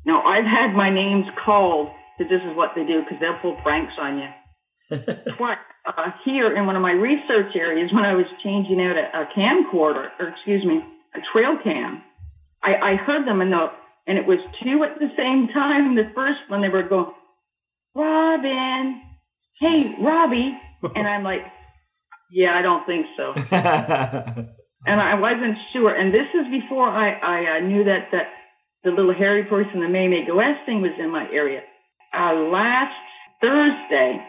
[0.06, 3.56] Now, I've had my names called because this is what they do because they'll pull
[3.62, 4.98] pranks on you.
[5.38, 9.22] Twice uh, here in one of my research areas when I was changing out a,
[9.22, 10.82] a camcorder, or excuse me,
[11.16, 12.02] a trail cam,
[12.62, 13.68] I, I heard them in the,
[14.08, 15.96] and it was two at the same time.
[15.96, 17.12] The first one they were going,
[17.96, 19.02] Robin,
[19.60, 20.58] hey Robbie,
[20.96, 21.42] and I'm like,
[22.34, 23.34] yeah, I don't think so.
[24.86, 25.94] and I wasn't sure.
[25.94, 28.28] And this is before I, I uh, knew that, that
[28.84, 31.62] the little hairy person, the May May West thing was in my area.
[32.16, 32.94] Uh, last
[33.42, 34.20] Thursday,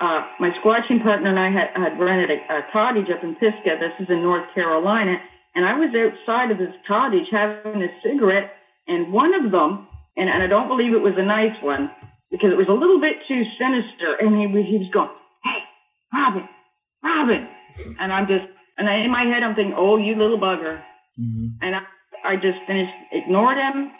[0.00, 3.78] uh, my squatching partner and I had, had rented a, a cottage up in Pisgah.
[3.78, 5.16] This is in North Carolina.
[5.54, 8.52] And I was outside of this cottage having a cigarette,
[8.88, 11.90] and one of them, and, and I don't believe it was a nice one,
[12.30, 15.10] because it was a little bit too sinister, and he, was- he was going,
[15.44, 15.60] hey,
[16.14, 16.48] Robin,
[17.02, 17.48] Robin.
[17.98, 18.44] And I'm just,
[18.78, 20.82] and I, in my head, I'm thinking, oh, you little bugger.
[21.20, 21.56] Mhm.
[21.60, 21.80] And I,
[22.24, 23.90] I just finished, ignored him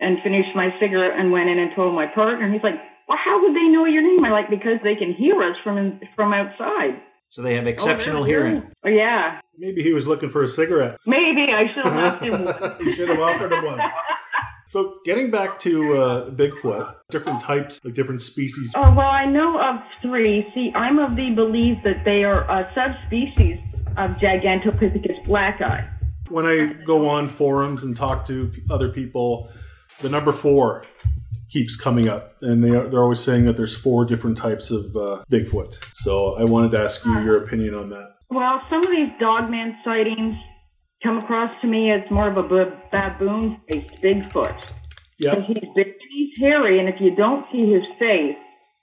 [0.00, 2.44] and finished my cigarette and went in and told my partner.
[2.44, 2.74] And he's like,
[3.08, 4.24] well, how would they know your name?
[4.24, 7.00] I like, because they can hear us from, in, from outside.
[7.30, 8.30] So they have Oh, exceptional really?
[8.30, 8.70] hearing.
[8.84, 9.40] Oh, yeah.
[9.56, 10.98] Maybe he was looking for a cigarette.
[11.06, 12.76] Maybe I should have left him one.
[12.80, 13.80] you should have offered him one.
[14.72, 18.72] So, getting back to uh, Bigfoot, different types, like different species.
[18.74, 20.50] Oh, well, I know of three.
[20.54, 23.58] See, I'm of the belief that they are a subspecies
[23.98, 25.86] of Gigantopithecus blacki.
[26.30, 29.50] When I go on forums and talk to other people,
[30.00, 30.86] the number four
[31.50, 34.96] keeps coming up, and they are, they're always saying that there's four different types of
[34.96, 35.84] uh, Bigfoot.
[35.92, 38.14] So, I wanted to ask you your opinion on that.
[38.30, 40.34] Well, some of these dogman sightings
[41.02, 44.72] come across to me as more of a b- baboon-faced Bigfoot.
[45.18, 48.36] Yeah, he's big he's hairy, and if you don't see his face,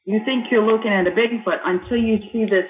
[0.05, 2.69] you think you're looking at a Bigfoot until you see this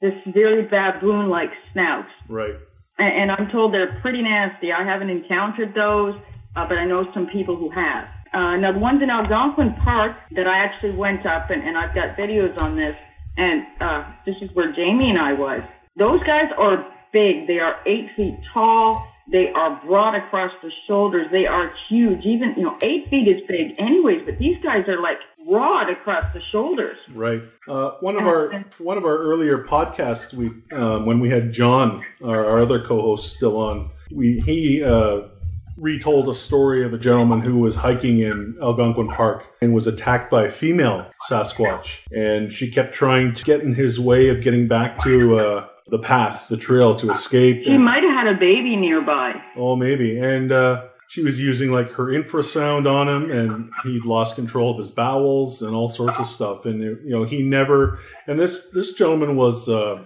[0.00, 2.06] this very baboon-like snout.
[2.28, 2.54] right.
[2.98, 4.72] And, and I'm told they're pretty nasty.
[4.72, 6.14] I haven't encountered those,
[6.56, 8.04] uh, but I know some people who have.
[8.32, 11.94] Uh, now, the ones in Algonquin Park that I actually went up, and, and I've
[11.94, 12.94] got videos on this,
[13.36, 15.62] and uh, this is where Jamie and I was.
[15.96, 17.46] Those guys are big.
[17.46, 19.06] They are eight feet tall.
[19.30, 21.26] They are broad across the shoulders.
[21.30, 22.24] They are huge.
[22.24, 26.24] Even, you know, eight feet is big anyways, but these guys are like broad across
[26.34, 26.96] the shoulders.
[27.14, 27.42] Right.
[27.68, 32.04] Uh, one of our one of our earlier podcasts, we um, when we had John,
[32.24, 35.28] our, our other co-host, still on, we he uh,
[35.76, 40.30] retold a story of a gentleman who was hiking in Algonquin Park and was attacked
[40.30, 44.68] by a female Sasquatch, and she kept trying to get in his way of getting
[44.68, 47.64] back to uh, the path, the trail, to escape.
[47.64, 49.34] She might have had a baby nearby.
[49.56, 50.18] Oh, maybe.
[50.18, 54.78] And uh, she was using like her infrasound on him, and he'd lost control of
[54.78, 56.66] his bowels and all sorts of stuff.
[56.66, 57.98] And you know, he never.
[58.28, 60.04] And this this gentleman was uh,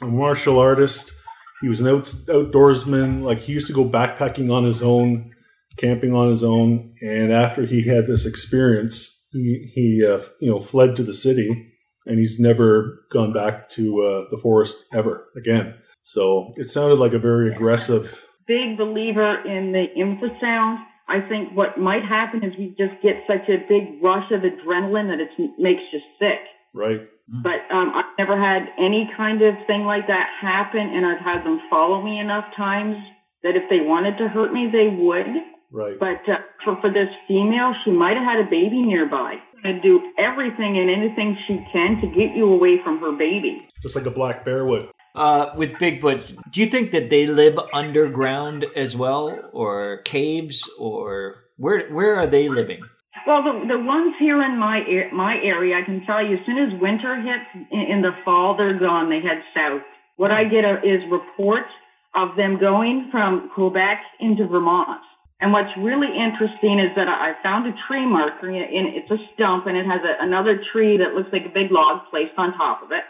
[0.00, 1.12] a martial artist.
[1.60, 3.22] He was an out, outdoorsman.
[3.22, 5.30] Like he used to go backpacking on his own,
[5.76, 6.94] camping on his own.
[7.02, 11.69] And after he had this experience, he he uh, you know fled to the city,
[12.10, 15.74] and he's never gone back to uh, the forest ever again.
[16.02, 18.26] So it sounded like a very aggressive.
[18.46, 20.82] big believer in the infrasound.
[21.08, 25.06] I think what might happen is we just get such a big rush of adrenaline
[25.06, 26.42] that it makes you sick.
[26.74, 27.02] Right.
[27.32, 27.42] Mm.
[27.42, 31.44] But um, I've never had any kind of thing like that happen, and I've had
[31.44, 32.96] them follow me enough times
[33.42, 35.30] that if they wanted to hurt me, they would.
[35.72, 35.98] Right.
[35.98, 39.36] But uh, for, for this female, she might have had a baby nearby.
[39.62, 43.68] And do everything and anything she can to get you away from her baby.
[43.82, 44.88] Just like a black bear would.
[45.14, 51.44] Uh, with Bigfoot, do you think that they live underground as well, or caves, or
[51.56, 52.80] where where are they living?
[53.26, 54.80] Well, the, the ones here in my
[55.12, 58.56] my area, I can tell you, as soon as winter hits in, in the fall,
[58.56, 59.10] they're gone.
[59.10, 59.82] They head south.
[60.16, 61.70] What I get are, is reports
[62.14, 65.00] of them going from Quebec into Vermont.
[65.40, 69.66] And what's really interesting is that I found a tree marker, and it's a stump,
[69.66, 72.82] and it has a, another tree that looks like a big log placed on top
[72.82, 73.04] of it.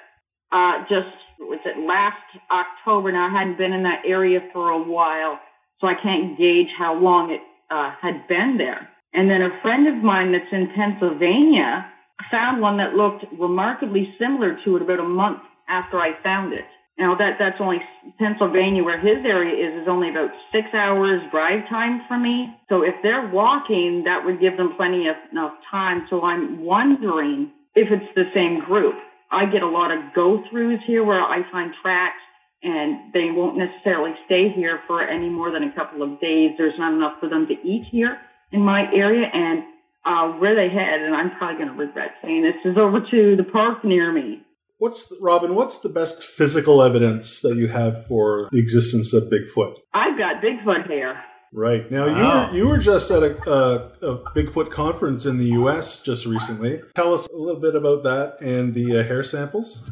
[0.52, 3.10] Uh, just was it last October?
[3.12, 5.40] Now I hadn't been in that area for a while,
[5.80, 7.40] so I can't gauge how long it
[7.70, 8.88] uh, had been there.
[9.12, 11.86] And then a friend of mine that's in Pennsylvania
[12.30, 16.66] found one that looked remarkably similar to it about a month after I found it.
[16.98, 17.79] Now that that's only
[18.18, 22.55] Pennsylvania, where his area is, is only about six hours drive time for me.
[22.68, 26.07] So if they're walking, that would give them plenty of enough time.
[26.11, 28.94] So I'm wondering if it's the same group.
[29.31, 32.20] I get a lot of go throughs here where I find tracks
[32.62, 36.50] and they won't necessarily stay here for any more than a couple of days.
[36.59, 38.18] There's not enough for them to eat here
[38.53, 39.62] in my area and
[40.05, 43.37] uh, where they head, and I'm probably going to regret saying this, is over to
[43.37, 44.42] the park near me.
[44.80, 45.54] What's the, Robin?
[45.54, 49.76] What's the best physical evidence that you have for the existence of Bigfoot?
[49.92, 51.22] I've got Bigfoot hair.
[51.52, 52.50] Right now, wow.
[52.50, 56.00] you were you were just at a, a, a, Bigfoot conference in the U.S.
[56.00, 56.80] just recently.
[56.94, 59.86] Tell us a little bit about that and the uh, hair samples.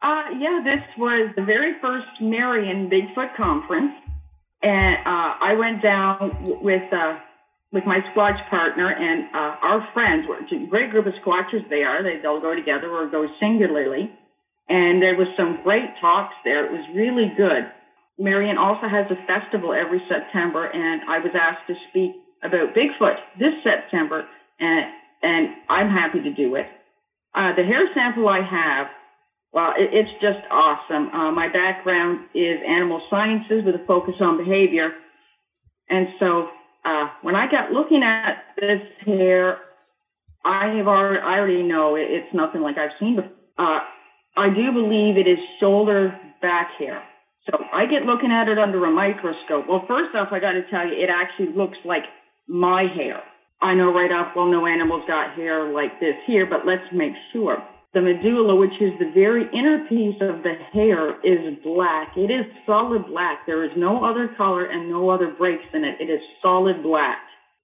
[0.00, 3.92] Uh, yeah, this was the very first Marion Bigfoot conference,
[4.62, 7.18] and uh, I went down with uh,
[7.72, 10.24] with my squatch partner and uh, our friends.
[10.26, 11.68] We're a great group of squatchers.
[11.68, 12.02] They are.
[12.02, 14.16] They they'll go together or go singularly.
[14.70, 16.64] And there was some great talks there.
[16.64, 17.66] It was really good.
[18.20, 23.16] Marion also has a festival every September, and I was asked to speak about Bigfoot
[23.38, 24.26] this September,
[24.60, 24.86] and
[25.22, 26.66] and I'm happy to do it.
[27.34, 28.86] Uh, the hair sample I have,
[29.52, 31.08] well, it, it's just awesome.
[31.08, 34.92] Uh, my background is animal sciences with a focus on behavior,
[35.88, 36.48] and so
[36.84, 39.58] uh, when I got looking at this hair,
[40.44, 43.32] I have already, I already know it, it's nothing like I've seen before.
[44.40, 47.02] I do believe it is shoulder back hair.
[47.44, 49.68] So I get looking at it under a microscope.
[49.68, 52.04] Well, first off, I got to tell you, it actually looks like
[52.48, 53.20] my hair.
[53.60, 57.12] I know right off, well, no animal's got hair like this here, but let's make
[57.34, 57.58] sure.
[57.92, 62.16] The medulla, which is the very inner piece of the hair, is black.
[62.16, 63.44] It is solid black.
[63.44, 66.00] There is no other color and no other breaks in it.
[66.00, 67.18] It is solid black.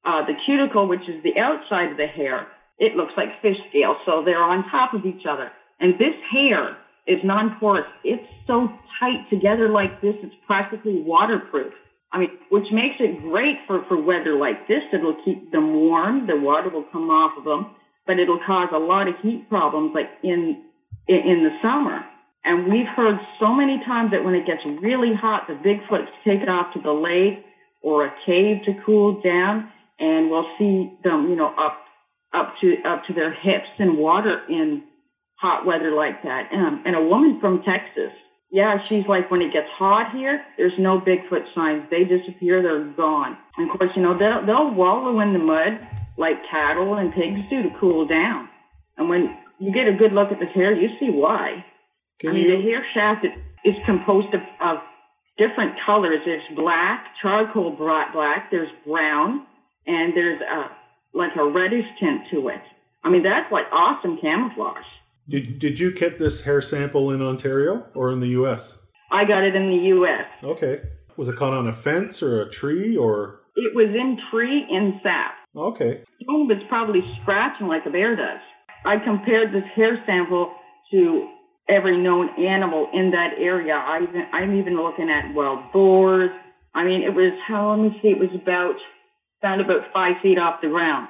[0.05, 3.97] Uh, the cuticle, which is the outside of the hair, it looks like fish scales,
[4.05, 5.51] so they're on top of each other.
[5.81, 7.87] And this hair is non-porous.
[8.05, 8.69] It's so
[9.01, 11.73] tight together like this, it's practically waterproof.
[12.13, 14.83] I mean, which makes it great for, for weather like this.
[14.93, 16.27] It'll keep them warm.
[16.27, 17.75] The water will come off of them,
[18.07, 20.65] but it'll cause a lot of heat problems like in,
[21.09, 22.05] in, in the summer.
[22.45, 26.41] And we've heard so many times that when it gets really hot, the Bigfoots take
[26.41, 27.45] it off to the lake
[27.83, 31.83] or a cave to cool down, and we'll see them, you know, up
[32.33, 34.83] up to up to their hips in water in
[35.37, 36.51] hot weather like that.
[36.53, 38.13] Um, and a woman from Texas,
[38.51, 41.85] yeah, she's like, when it gets hot here, there's no Bigfoot signs.
[41.91, 42.63] They disappear.
[42.63, 43.37] They're gone.
[43.57, 47.41] And of course, you know, they'll, they'll wallow in the mud like cattle and pigs
[47.51, 48.49] do to cool down.
[48.97, 51.65] And when you get a good look at the hair, you see why.
[52.21, 52.57] Can I mean, you...
[52.57, 53.27] the hair shaft
[53.65, 54.79] is composed of, of
[55.37, 56.21] different colors.
[56.25, 59.45] There's black, charcoal black, there's brown,
[59.87, 60.71] and there's a,
[61.13, 62.63] like a reddish tint to it.
[63.05, 64.85] I mean, that's like awesome camouflage.
[65.29, 68.79] Did, did you get this hair sample in Ontario or in the U.S.?
[69.11, 70.27] I got it in the U.S.
[70.43, 70.83] Okay.
[71.17, 73.41] Was it caught on a fence or a tree or?
[73.57, 75.33] It was in tree in sap.
[75.57, 76.03] Okay.
[76.27, 78.41] Some was probably scratching like a bear does.
[78.85, 80.53] I compared this hair sample
[80.93, 81.29] to
[81.69, 83.75] every known animal in that area.
[83.75, 86.31] I even, I'm even looking at wild boars.
[86.75, 87.71] I mean, it was how?
[87.71, 88.09] Let me see.
[88.09, 88.75] It was about
[89.41, 91.09] found about five feet off the ground.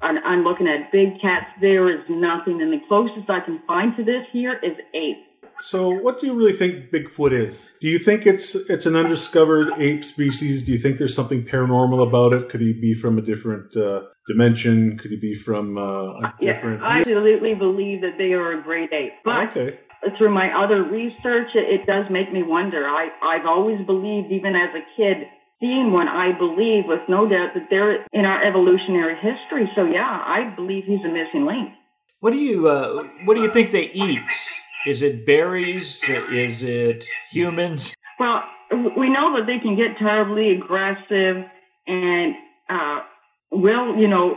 [0.00, 1.46] I'm, I'm looking at big cats.
[1.60, 5.26] There is nothing, and the closest I can find to this here is ape.
[5.60, 7.72] So, what do you really think Bigfoot is?
[7.80, 10.64] Do you think it's it's an undiscovered ape species?
[10.64, 12.50] Do you think there's something paranormal about it?
[12.50, 14.98] Could he be from a different uh, dimension?
[14.98, 16.82] Could he be from uh, a different?
[16.82, 19.12] Yeah, I absolutely believe that they are a great ape.
[19.24, 19.78] But okay.
[20.18, 22.86] through my other research, it, it does make me wonder.
[22.86, 25.26] I I've always believed, even as a kid,
[25.60, 29.70] seeing one, I believe with no doubt that they're in our evolutionary history.
[29.74, 31.70] So yeah, I believe he's a missing link.
[32.20, 34.20] What do you uh, What do you think they eat?
[34.86, 36.02] Is it berries?
[36.30, 37.94] Is it humans?
[38.18, 38.42] Well,
[38.96, 41.44] we know that they can get terribly aggressive
[41.86, 42.34] and
[42.68, 43.00] uh,
[43.50, 44.36] will, you know,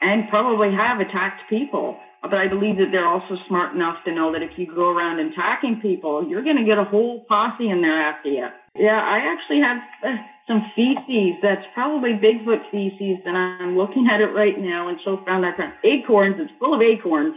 [0.00, 1.98] and probably have attacked people.
[2.22, 5.20] But I believe that they're also smart enough to know that if you go around
[5.20, 8.46] attacking people, you're going to get a whole posse in there after you.
[8.76, 10.16] Yeah, I actually have uh,
[10.46, 15.16] some feces that's probably Bigfoot feces, and I'm looking at it right now and so
[15.24, 16.36] found found acorns.
[16.38, 17.34] It's full of acorns,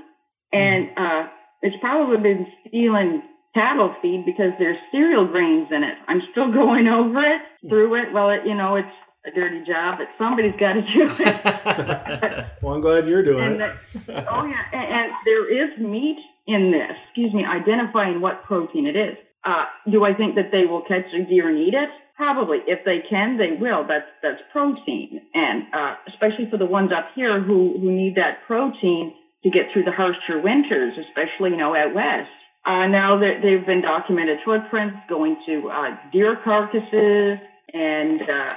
[0.51, 1.27] and uh,
[1.61, 3.21] it's probably been stealing
[3.53, 5.95] cattle feed because there's cereal grains in it.
[6.07, 8.13] I'm still going over it through it.
[8.13, 8.87] Well, it, you know, it's
[9.25, 12.45] a dirty job, but somebody's got to do it.
[12.61, 13.79] well, I'm glad you're doing and it.
[14.05, 16.95] The, oh yeah, and, and, there is meat in this.
[17.07, 19.17] Excuse me, identifying what protein it is.
[19.43, 21.89] Uh, do I think that they will catch a deer and eat it?
[22.17, 22.57] Probably.
[22.65, 23.85] If they can, they will.
[23.87, 28.39] That's that's protein, and uh, especially for the ones up here who who need that
[28.47, 29.13] protein
[29.43, 32.29] to get through the harsher winters, especially you know out west.
[32.65, 37.37] Uh, now that they've been documented footprints going to uh, deer carcasses
[37.73, 38.53] and uh,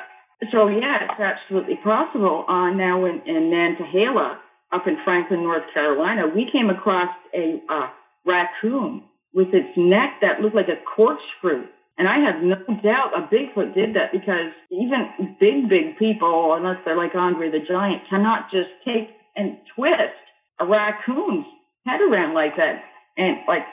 [0.52, 2.44] so yeah, it's absolutely possible.
[2.48, 4.38] Uh, now in, in Nantahala,
[4.72, 7.88] up in Franklin, North Carolina, we came across a uh,
[8.24, 9.02] raccoon
[9.34, 11.66] with its neck that looked like a corkscrew.
[12.00, 16.80] And I have no doubt a Bigfoot did that because even big, big people, unless
[16.84, 20.16] they're like Andre the Giant, cannot just take and twist
[20.58, 21.44] a raccoon's
[21.84, 22.82] head around like that.
[23.18, 23.68] And like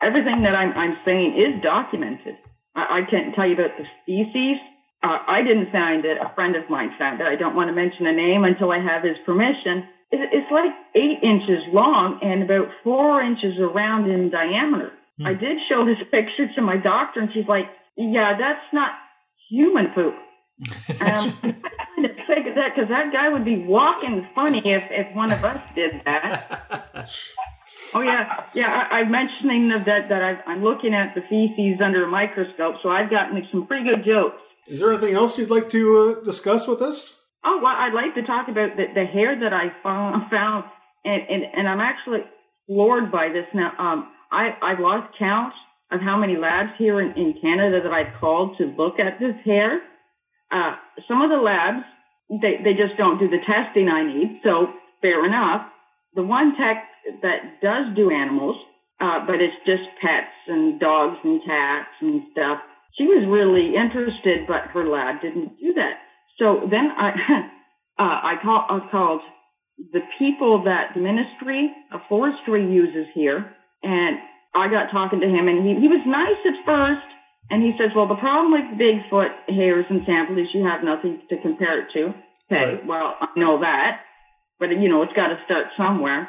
[0.00, 2.38] everything that I'm, I'm saying is documented.
[2.76, 4.58] I, I can't tell you about the species
[5.04, 6.16] uh, I didn't find it.
[6.16, 7.26] A friend of mine found it.
[7.26, 9.84] I don't want to mention a name until I have his permission.
[10.10, 14.92] It, it's like eight inches long and about four inches around in diameter.
[15.18, 15.26] Hmm.
[15.26, 18.92] I did show his picture to my doctor, and she's like, "Yeah, that's not
[19.50, 20.14] human poop."
[21.00, 21.32] um,
[22.04, 25.60] I figured that because that guy would be walking funny if, if one of us
[25.74, 27.10] did that.
[27.94, 28.88] oh yeah, yeah.
[28.90, 32.88] I, am mentioning that that I, I'm looking at the feces under a microscope, so
[32.88, 34.40] I've gotten some pretty good jokes.
[34.66, 37.20] Is there anything else you'd like to uh, discuss with us?
[37.44, 40.64] Oh, well, I'd like to talk about the, the hair that I found, found
[41.04, 42.20] and, and, and I'm actually
[42.66, 43.72] floored by this now.
[43.78, 45.54] Um, I, I've lost count
[45.90, 49.36] of how many labs here in, in Canada that I've called to look at this
[49.44, 49.80] hair.
[50.50, 50.74] Uh,
[51.06, 51.84] some of the labs,
[52.30, 55.66] they, they just don't do the testing I need, so fair enough.
[56.14, 56.84] The one tech
[57.22, 58.56] that does do animals,
[59.00, 62.58] uh, but it's just pets and dogs and cats and stuff,
[62.96, 65.98] she was really interested, but her lab didn't do that.
[66.38, 67.10] So then I,
[67.98, 69.20] uh, I, call, I called
[69.92, 73.54] the people that the Ministry of Forestry uses here,
[73.84, 74.18] and
[74.54, 77.06] I got talking to him, and he, he was nice at first,
[77.50, 81.20] and he says, well, the problem with Bigfoot hairs and samples is you have nothing
[81.28, 82.14] to compare it to.
[82.50, 82.86] Okay, right.
[82.86, 84.00] well, I know that,
[84.58, 86.28] but you know, it's got to start somewhere.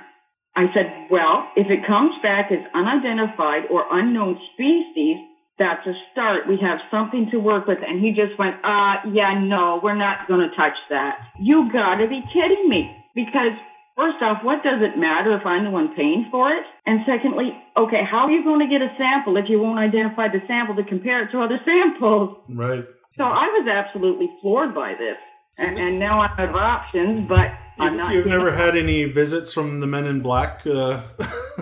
[0.56, 5.18] I said, well, if it comes back as unidentified or unknown species,
[5.60, 6.48] that's a start.
[6.48, 7.80] We have something to work with.
[7.86, 11.20] And he just went, uh, yeah, no, we're not going to touch that.
[11.40, 12.92] You gotta be kidding me.
[13.16, 13.56] Because
[13.96, 16.64] first off, what does it matter if I'm the one paying for it?
[16.86, 20.28] And secondly, okay, how are you going to get a sample if you won't identify
[20.28, 22.38] the sample to compare it to other samples?
[22.50, 22.86] Right.
[23.18, 25.18] So I was absolutely floored by this.
[25.58, 27.48] And, and now I have options, but
[27.80, 28.14] I'm not.
[28.14, 31.02] You've never had any visits from the Men in Black, uh,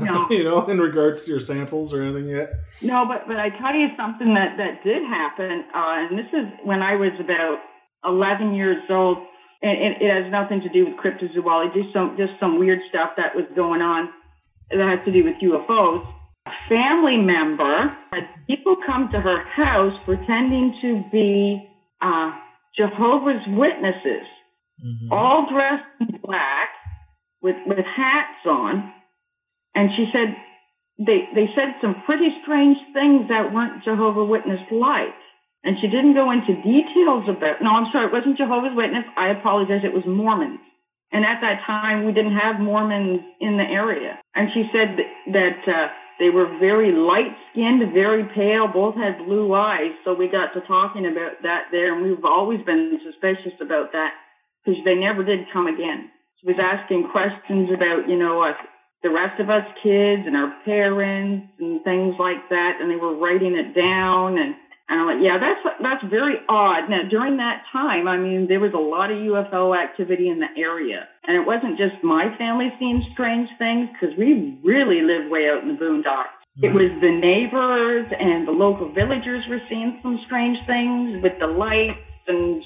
[0.01, 0.27] no.
[0.31, 2.53] you know, in regards to your samples or anything yet?
[2.81, 6.45] No, but but I tell you something that that did happen, uh, and this is
[6.63, 7.59] when I was about
[8.03, 9.19] 11 years old,
[9.63, 13.11] and it, it has nothing to do with cryptozoology, just some just some weird stuff
[13.17, 14.09] that was going on
[14.69, 16.05] that has to do with UFOs.
[16.45, 21.69] A family member had people come to her house pretending to be
[22.01, 22.31] uh,
[22.75, 24.27] Jehovah's Witnesses,
[24.83, 25.11] mm-hmm.
[25.11, 26.69] all dressed in black
[27.41, 28.91] with, with hats on.
[29.75, 30.35] And she said
[30.99, 35.15] they, they said some pretty strange things that weren't Jehovah's Witness like.
[35.63, 39.07] And she didn't go into details about, no, I'm sorry, it wasn't Jehovah's Witness.
[39.15, 39.81] I apologize.
[39.83, 40.59] It was Mormons.
[41.11, 44.19] And at that time, we didn't have Mormons in the area.
[44.35, 45.87] And she said that, that uh,
[46.19, 49.93] they were very light skinned, very pale, both had blue eyes.
[50.03, 54.11] So we got to talking about that there, and we've always been suspicious about that
[54.65, 56.09] because they never did come again.
[56.41, 58.57] She was asking questions about, you know, us,
[59.01, 63.15] the rest of us kids and our parents and things like that, and they were
[63.15, 64.55] writing it down and
[64.93, 66.87] and I'm like, yeah, that's that's very odd.
[66.87, 70.53] Now, during that time, I mean, there was a lot of UFO activity in the
[70.55, 75.49] area, and it wasn't just my family seeing strange things because we really lived way
[75.49, 76.37] out in the boondocks.
[76.61, 81.47] It was the neighbors and the local villagers were seeing some strange things with the
[81.47, 82.61] lights and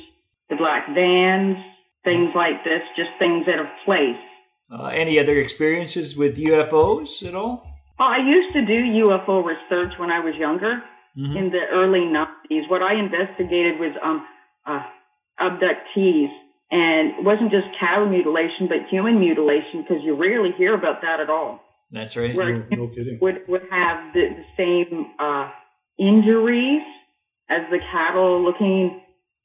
[0.50, 1.56] the black vans,
[2.04, 4.20] things like this, just things out of place.
[4.70, 7.64] Uh, any other experiences with UFOs at all?
[7.98, 10.84] Well, I used to do UFO research when I was younger
[11.18, 11.38] mm-hmm.
[11.38, 12.70] in the early 90s.
[12.70, 14.26] What I investigated was um,
[14.66, 14.84] uh,
[15.40, 16.30] abductees.
[16.70, 21.22] And it wasn't just cattle mutilation, but human mutilation, because you rarely hear about that
[21.22, 21.62] at all.
[21.92, 22.36] That's right.
[22.36, 23.20] Where no, no kidding.
[23.22, 25.50] Would, would have the, the same uh,
[25.98, 26.82] injuries
[27.50, 29.02] as the cattle looking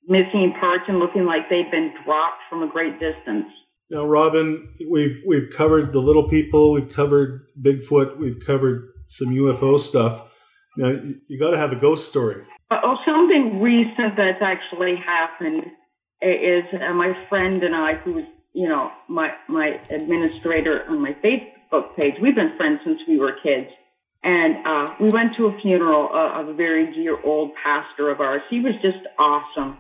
[0.09, 3.47] missing parts and looking like they'd been dropped from a great distance.
[3.91, 9.79] Now, Robin, we've we've covered the little people, we've covered Bigfoot, we've covered some UFO
[9.79, 10.29] stuff.
[10.77, 10.89] Now,
[11.29, 12.45] you, got to have a ghost story.
[12.71, 15.65] Uh, oh, something recent that's actually happened
[16.23, 21.97] is uh, my friend and I, who's you know my my administrator on my Facebook
[21.97, 22.15] page.
[22.21, 23.69] We've been friends since we were kids,
[24.23, 28.21] and uh, we went to a funeral uh, of a very dear old pastor of
[28.21, 28.43] ours.
[28.49, 29.79] He was just awesome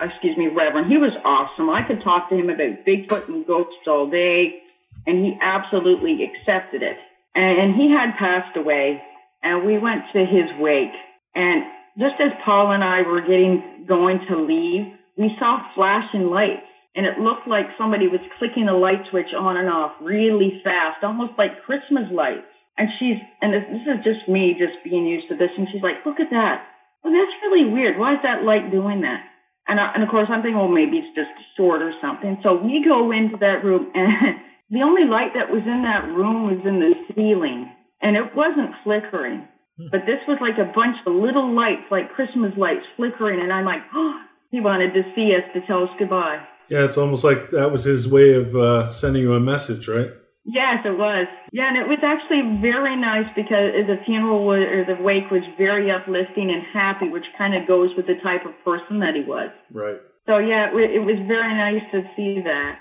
[0.00, 0.90] excuse me, Reverend.
[0.90, 1.70] He was awesome.
[1.70, 4.62] I could talk to him about Bigfoot and ghosts all day,
[5.06, 6.96] and he absolutely accepted it.
[7.34, 9.02] And he had passed away,
[9.44, 10.96] and we went to his wake.
[11.34, 11.62] And
[11.98, 14.86] just as Paul and I were getting going to leave,
[15.16, 16.66] we saw flashing lights,
[16.96, 21.04] and it looked like somebody was clicking the light switch on and off really fast,
[21.04, 22.50] almost like Christmas lights.
[22.76, 25.82] And she's, and this, this is just me just being used to this, and she's
[25.82, 26.66] like, look at that.
[27.02, 27.98] Well, that's really weird.
[27.98, 29.22] Why is that light doing that?
[29.68, 32.38] And, I, and of course, I'm thinking, well, maybe it's just a sword or something.
[32.44, 34.10] So we go into that room, and
[34.70, 37.70] the only light that was in that room was in the ceiling,
[38.00, 39.48] and it wasn't flickering.
[39.78, 39.88] Hmm.
[39.90, 43.64] But this was like a bunch of little lights, like Christmas lights, flickering, and I'm
[43.64, 44.20] like, oh,
[44.50, 46.44] he wanted to see us to tell us goodbye.
[46.68, 50.08] Yeah, it's almost like that was his way of uh, sending you a message, right?
[50.44, 51.26] Yes, it was.
[51.52, 55.42] Yeah, and it was actually very nice because the funeral was, or the wake was
[55.56, 59.24] very uplifting and happy, which kind of goes with the type of person that he
[59.24, 59.48] was.
[59.72, 59.96] Right.
[60.26, 62.80] So yeah, it, was very nice to see that.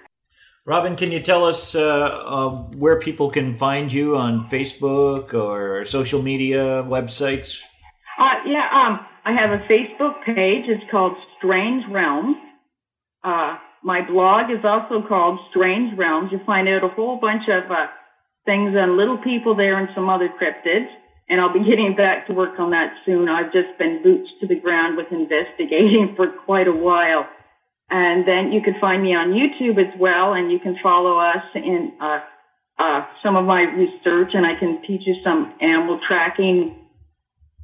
[0.65, 2.49] Robin, can you tell us uh, uh,
[2.79, 7.61] where people can find you on Facebook or social media websites?
[8.17, 10.63] Uh, yeah, um, I have a Facebook page.
[10.69, 12.37] It's called Strange Realms.
[13.25, 16.29] Uh, my blog is also called Strange Realms.
[16.31, 17.87] You'll find out a whole bunch of uh,
[18.45, 20.87] things on little people there and some other cryptids.
[21.27, 23.27] And I'll be getting back to work on that soon.
[23.27, 27.27] I've just been boots to the ground with investigating for quite a while.
[27.95, 31.45] And then you can find me on YouTube as well, and you can follow us
[31.53, 32.21] in uh,
[32.79, 36.75] uh, some of my research, and I can teach you some animal tracking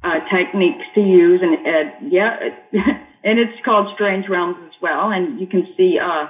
[0.04, 1.40] uh, techniques to use.
[1.42, 2.38] And uh, yeah,
[3.24, 5.10] and it's called Strange Realms as well.
[5.10, 6.28] And you can see, uh,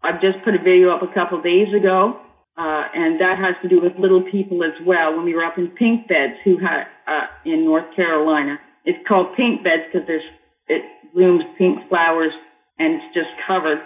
[0.00, 2.20] I've just put a video up a couple days ago,
[2.56, 5.16] uh, and that has to do with little people as well.
[5.16, 9.34] When we were up in Pink Beds, who had uh, in North Carolina, it's called
[9.36, 10.22] Pink Beds because there's
[10.68, 12.32] it blooms pink flowers
[12.80, 13.78] and it's just covered.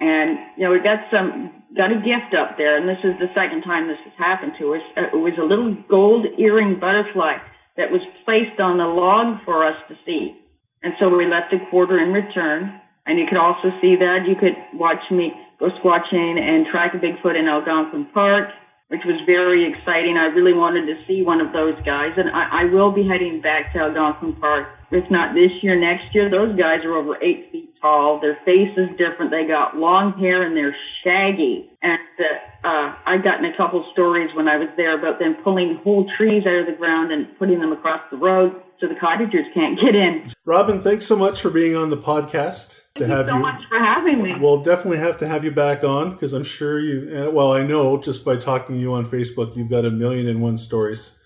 [0.00, 3.30] And you know, we got some got a gift up there, and this is the
[3.32, 4.82] second time this has happened to us.
[4.96, 7.38] Uh, it was a little gold earring butterfly
[7.76, 10.36] that was placed on the log for us to see.
[10.82, 12.80] And so we left a quarter in return.
[13.06, 14.26] And you could also see that.
[14.28, 18.50] You could watch me go squatching and track a Bigfoot in Algonquin Park,
[18.88, 20.16] which was very exciting.
[20.16, 22.12] I really wanted to see one of those guys.
[22.16, 24.68] And I, I will be heading back to Algonquin Park.
[24.90, 26.28] If not this year, next year.
[26.28, 28.20] Those guys are over eight feet tall.
[28.20, 29.30] Their face is different.
[29.30, 31.70] They got long hair and they're shaggy.
[31.82, 35.76] And uh, uh, I've gotten a couple stories when I was there about them pulling
[35.84, 39.46] whole trees out of the ground and putting them across the road so the cottagers
[39.54, 40.30] can't get in.
[40.44, 42.82] Robin, thanks so much for being on the podcast.
[42.96, 44.34] Thank to have you so you, much for having me.
[44.40, 47.30] We'll definitely have to have you back on because I'm sure you.
[47.30, 50.42] Well, I know just by talking to you on Facebook, you've got a million and
[50.42, 51.18] one stories.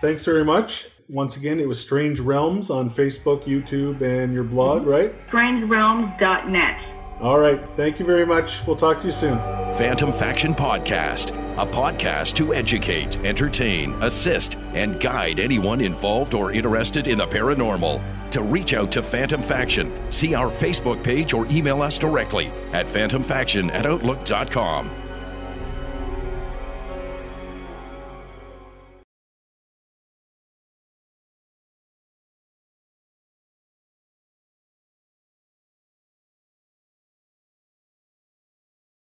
[0.00, 0.88] Thanks very much.
[1.08, 4.90] Once again, it was Strange Realms on Facebook, YouTube, and your blog, mm-hmm.
[4.90, 5.28] right?
[5.28, 6.96] StrangeRealms.net.
[7.20, 7.66] All right.
[7.70, 8.66] Thank you very much.
[8.66, 9.38] We'll talk to you soon.
[9.74, 17.08] Phantom Faction Podcast, a podcast to educate, entertain, assist, and guide anyone involved or interested
[17.08, 18.02] in the paranormal.
[18.32, 22.86] To reach out to Phantom Faction, see our Facebook page or email us directly at
[22.86, 25.05] phantomfaction at outlook.com.